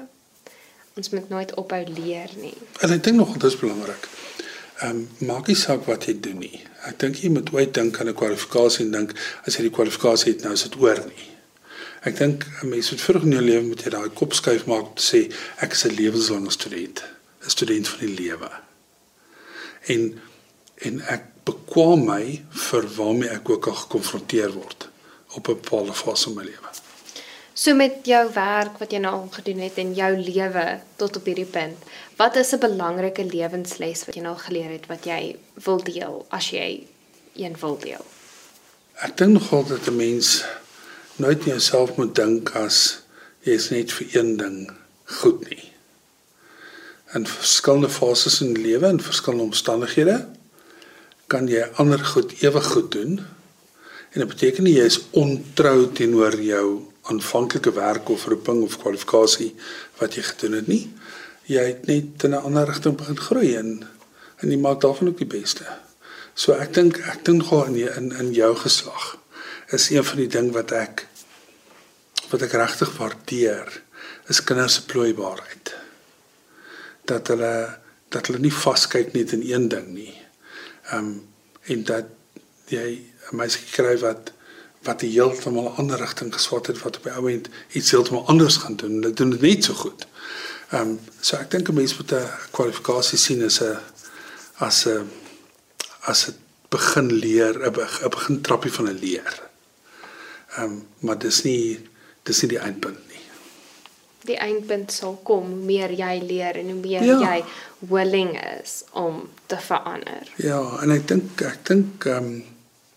Ons 0.97 1.11
moet 1.11 1.29
nooit 1.29 1.55
ophou 1.55 1.85
leer 1.89 2.31
nie. 2.37 2.57
En 2.81 2.93
ek 2.93 3.05
dink 3.05 3.17
nog 3.17 3.33
dit 3.33 3.51
is 3.53 3.59
belangrik. 3.59 4.09
Ehm 4.81 4.91
um, 4.91 5.09
maak 5.19 5.47
nie 5.47 5.57
saak 5.57 5.87
wat 5.87 6.05
jy 6.05 6.21
doen 6.21 6.39
nie. 6.39 6.61
Ek 6.89 6.99
dink 6.99 7.23
jy 7.23 7.31
moet 7.31 7.53
ooit 7.53 7.75
dink 7.75 8.01
aan 8.01 8.09
'n 8.09 8.21
kwalifikasie 8.23 8.85
en 8.85 8.91
dink 8.91 9.15
as 9.47 9.57
jy 9.57 9.63
die 9.63 9.77
kwalifikasie 9.79 10.33
het 10.33 10.43
nou 10.43 10.53
is 10.53 10.63
dit 10.63 10.77
oor 10.77 11.01
nie. 11.07 11.29
Ek 12.03 12.19
dink 12.19 12.47
'n 12.63 12.69
mens 12.69 12.91
moet 12.91 13.01
vroeg 13.01 13.23
in 13.23 13.33
jou 13.33 13.43
lewe 13.43 13.63
met 13.63 13.83
jy 13.83 13.91
daai 13.91 14.11
kop 14.11 14.33
skuif 14.33 14.67
maak 14.67 14.87
om 14.91 14.95
te 14.95 15.07
sê 15.13 15.21
ek 15.57 15.73
is 15.73 15.85
'n 15.85 15.95
lewenslange 15.95 16.51
student, 16.51 17.05
'n 17.47 17.51
student 17.51 17.89
van 17.89 18.07
die 18.07 18.15
lewe 18.15 18.51
en 19.87 20.21
en 20.83 21.01
ek 21.01 21.29
bekwam 21.47 22.07
my 22.07 22.25
vir 22.69 22.87
waarmee 22.97 23.29
ek 23.29 23.51
ook 23.51 23.67
al 23.67 23.79
gekonfronteer 23.85 24.53
word 24.53 24.89
op 25.37 25.49
'n 25.49 25.55
bepaalde 25.55 25.95
fase 25.95 26.29
in 26.29 26.37
my 26.37 26.45
lewe. 26.45 26.71
So 27.55 27.75
met 27.75 27.99
jou 28.03 28.33
werk 28.33 28.79
wat 28.79 28.93
jy 28.93 28.99
nou 28.99 29.13
al 29.15 29.29
gedoen 29.31 29.59
het 29.59 29.77
en 29.77 29.95
jou 29.95 30.17
lewe 30.17 30.81
tot 30.97 31.17
op 31.17 31.25
hierdie 31.25 31.47
punt, 31.47 31.79
wat 32.17 32.37
is 32.37 32.53
'n 32.53 32.59
belangrike 32.59 33.25
lewensles 33.25 34.05
wat 34.05 34.15
jy 34.15 34.23
nou 34.23 34.37
geleer 34.39 34.71
het 34.71 34.87
wat 34.87 35.05
jy 35.05 35.37
wil 35.55 35.83
deel 35.83 36.27
as 36.29 36.51
jy 36.51 36.87
een 37.37 37.57
wil 37.61 37.79
deel? 37.79 38.05
Ek 38.95 39.17
dink 39.17 39.33
nogal 39.33 39.65
dat 39.65 39.87
'n 39.87 39.97
mens 39.97 40.45
nooit 41.17 41.41
aan 41.41 41.49
jouself 41.49 41.97
moet 41.97 42.15
dink 42.15 42.51
as 42.51 43.03
jy 43.41 43.53
is 43.53 43.71
net 43.71 43.93
vir 43.93 44.07
een 44.17 44.37
ding 44.37 44.73
goed 45.05 45.49
nie. 45.51 45.72
In 47.13 47.27
verskillende 47.27 47.91
fases 47.93 48.41
in 48.41 48.55
die 48.55 48.63
lewe 48.63 48.89
en 48.89 49.01
verskillende 49.01 49.51
omstandighede 49.51 50.17
kan 51.33 51.49
jy 51.49 51.65
ander 51.81 52.01
goed 52.13 52.33
ewig 52.41 52.67
goed 52.73 52.91
doen. 52.93 53.21
En 54.13 54.21
dit 54.21 54.29
beteken 54.29 54.65
nie 54.65 54.77
jy 54.77 54.89
is 54.89 55.01
ontrou 55.17 55.93
teenoor 55.97 56.37
jou 56.41 56.67
aanvanklike 57.11 57.73
werk 57.77 58.09
of 58.13 58.27
roeping 58.31 58.63
of 58.65 58.79
kwalifikasie 58.81 59.53
wat 60.01 60.17
jy 60.17 60.25
gedoen 60.27 60.59
het 60.61 60.69
nie. 60.71 60.85
Jy 61.51 61.65
het 61.73 61.87
net 61.87 62.25
in 62.25 62.35
'n 62.37 62.45
ander 62.49 62.67
rigting 62.67 62.97
begin 62.97 63.19
groei 63.19 63.57
en 63.57 63.89
en 64.43 64.51
jy 64.51 64.59
maak 64.59 64.81
daarvan 64.81 65.09
ook 65.09 65.19
die 65.19 65.33
beste. 65.39 65.65
So 66.35 66.53
ek 66.53 66.75
dink 66.75 66.99
ek 66.99 67.25
dink 67.25 67.45
gou 67.45 67.67
in 67.67 67.77
in 67.77 68.13
in 68.13 68.33
jou 68.33 68.55
geslag 68.57 69.19
is 69.73 69.91
een 69.91 70.05
van 70.05 70.17
die 70.17 70.29
ding 70.29 70.53
wat 70.53 70.73
ek 70.73 71.07
wat 72.31 72.43
ek 72.43 72.53
regtig 72.53 72.97
waardeer 72.97 73.83
is 74.29 74.45
kinders 74.45 74.75
se 74.75 74.85
plooibaarheid. 74.87 75.82
Dat 77.05 77.27
hulle 77.27 77.79
dat 78.09 78.27
hulle 78.27 78.39
nie 78.39 78.53
vaskyk 78.53 79.13
net 79.13 79.33
in 79.33 79.43
een 79.49 79.69
ding 79.69 79.89
nie. 79.89 80.15
Ehm 80.91 80.99
um, 80.99 81.29
en 81.63 81.85
dat 81.85 82.07
jy 82.67 82.89
'n 83.31 83.37
meisie 83.37 83.67
kry 83.71 83.99
wat 83.99 84.33
wat 84.83 85.03
'n 85.03 85.13
heeltemal 85.15 85.71
'n 85.71 85.77
ander 85.77 85.99
rigting 85.99 86.35
geswat 86.35 86.67
het 86.67 86.83
wat 86.83 86.97
op 86.97 87.03
die 87.03 87.13
oomblik 87.13 87.49
iets 87.73 87.91
heeltemal 87.91 88.27
anders 88.27 88.57
gaan 88.57 88.77
doen. 88.77 88.93
Hulle 88.93 89.13
doen 89.13 89.31
dit 89.31 89.41
net 89.41 89.65
so 89.65 89.75
goed. 89.75 90.07
Ehm 90.71 90.89
um, 90.89 91.01
so 91.21 91.37
ek 91.37 91.51
dink 91.51 91.69
'n 91.69 91.75
mens 91.75 91.97
moet 91.97 92.13
'n 92.13 92.29
kwalifikasie 92.51 93.19
sien 93.19 93.45
as 93.45 93.61
'n 93.61 93.79
as 94.59 94.87
'n 94.87 95.11
as 96.01 96.27
'n 96.29 96.35
begin 96.69 97.13
leer, 97.13 97.55
'n 97.67 98.11
begin 98.11 98.41
trappie 98.41 98.73
van 98.73 98.89
'n 98.89 98.99
leer. 98.99 99.51
Ehm 100.57 100.65
um, 100.65 100.87
maar 100.99 101.19
dis 101.19 101.43
nie 101.43 101.89
dis 102.23 102.41
nie 102.43 102.49
die 102.49 102.59
eindpunt 102.59 102.99
nie. 103.09 103.12
Die 104.29 104.39
eindpunt 104.39 104.93
sal 104.93 105.17
kom 105.27 105.49
hoe 105.51 105.65
meer 105.67 105.91
jy 105.91 106.23
leer 106.23 106.57
en 106.61 106.71
hoe 106.71 106.81
meer 106.81 107.05
ja. 107.05 107.19
jy 107.21 107.45
willing 107.91 108.37
is 108.61 108.83
om 108.93 109.29
te 109.47 109.59
verander. 109.59 110.29
Ja, 110.37 110.63
en 110.83 110.91
ek 110.95 111.09
dink 111.09 111.43
ek 111.43 111.67
dink 111.67 112.07
ehm 112.07 112.25
um, 112.25 112.43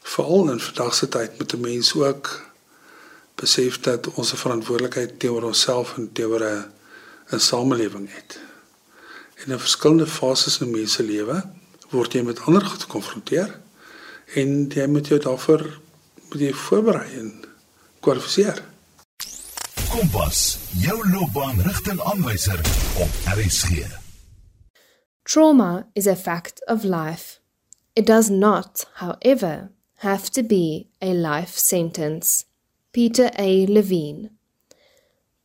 veral 0.05 0.51
in 0.53 0.59
vandag 0.61 0.93
se 0.93 1.07
tyd 1.09 1.39
moet 1.39 1.53
'n 1.53 1.61
mens 1.61 1.95
ook 1.97 2.29
besef 3.41 3.79
dat 3.79 4.07
ons 4.13 4.33
'n 4.33 4.37
verantwoordelikheid 4.37 5.19
teenoor 5.19 5.43
onsself 5.43 5.97
en 5.97 6.11
teenoor 6.13 6.43
'n 6.43 6.65
'n 7.31 7.39
samelewing 7.39 8.07
het. 8.13 8.39
En 9.35 9.51
in 9.51 9.59
verskillende 9.59 10.07
fases 10.07 10.59
in 10.59 10.71
mense 10.71 11.03
lewe 11.03 11.43
word 11.89 12.13
jy 12.13 12.21
met 12.21 12.39
ander 12.39 12.65
goed 12.65 12.81
gekonfronteer 12.81 13.59
en 14.33 14.69
jy 14.69 14.87
moet 14.87 15.07
jou 15.07 15.19
daarvoor 15.19 15.79
moet 16.29 16.41
jy 16.41 16.53
voorberei 16.53 17.19
en 17.19 17.45
kwalifiseer. 17.99 18.63
Kompas, 19.95 20.57
jou 20.83 20.95
loopbaan 21.07 21.55
rigtingaanwyser 21.63 22.59
op 22.99 23.09
RSG. 23.31 23.85
Trauma 25.23 25.87
is 25.93 26.07
a 26.07 26.15
fact 26.15 26.65
of 26.67 26.83
life. 26.83 27.39
It 27.93 28.05
does 28.05 28.29
not, 28.29 28.89
however, 28.93 29.71
have 29.95 30.29
to 30.31 30.43
be 30.43 30.87
a 31.01 31.13
life 31.13 31.57
sentence. 31.57 32.43
Peter 32.91 33.29
A. 33.39 33.65
Levine. 33.67 34.31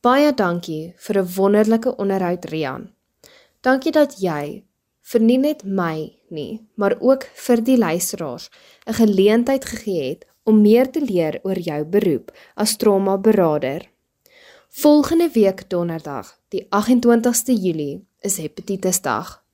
Baie 0.00 0.34
dankie 0.34 0.94
vir 0.96 1.22
'n 1.22 1.32
wonderlike 1.36 1.96
onderhoud 1.96 2.44
Rian. 2.44 2.90
Dankie 3.60 3.92
dat 3.92 4.18
jy 4.18 4.64
vir 5.00 5.20
nie 5.20 5.38
net 5.38 5.64
my 5.64 6.10
nie, 6.30 6.66
maar 6.74 6.96
ook 7.00 7.24
vir 7.46 7.62
die 7.62 7.78
luisteraars 7.78 8.50
'n 8.86 8.92
geleentheid 8.92 9.64
gegee 9.64 10.08
het 10.08 10.26
om 10.42 10.60
meer 10.60 10.90
te 10.90 11.00
leer 11.00 11.40
oor 11.42 11.58
jou 11.58 11.84
beroep 11.84 12.32
as 12.56 12.76
trauma 12.76 13.16
beraader. 13.18 13.86
Volgende 14.72 15.30
week 15.30 15.70
donderdag, 15.70 16.38
die 16.48 16.66
28ste 16.70 17.52
Julie, 17.52 18.06
is 18.20 18.37
Hepatitisdag. 18.37 19.44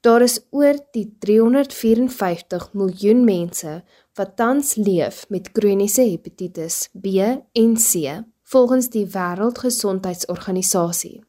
Daar 0.00 0.22
is 0.22 0.40
oor 0.50 0.74
die 0.92 1.16
354 1.18 2.72
miljoen 2.72 3.24
mense 3.24 3.84
wat 4.14 4.36
tans 4.36 4.74
leef 4.74 5.24
met 5.28 5.52
kroniese 5.52 6.02
hepatitis 6.10 6.88
B 6.92 7.06
en 7.52 7.76
C 7.80 8.22
volgens 8.42 8.88
die 8.92 9.06
Wêreldgesondheidsorganisasie. 9.06 11.24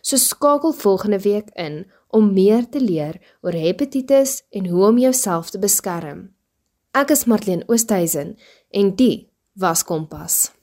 So 0.00 0.16
skakel 0.16 0.72
volgende 0.72 1.20
week 1.20 1.48
in 1.54 1.86
om 2.08 2.32
meer 2.32 2.68
te 2.68 2.80
leer 2.80 3.20
oor 3.40 3.52
hepatitis 3.54 4.42
en 4.50 4.66
hoe 4.66 4.84
om 4.90 4.98
jouself 4.98 5.50
te 5.50 5.58
beskerm. 5.62 6.34
Ek 6.90 7.10
is 7.14 7.24
Marlene 7.30 7.64
Oosthuizen 7.70 8.34
en 8.70 8.94
die 8.98 9.30
was 9.54 9.84
Kompas. 9.84 10.55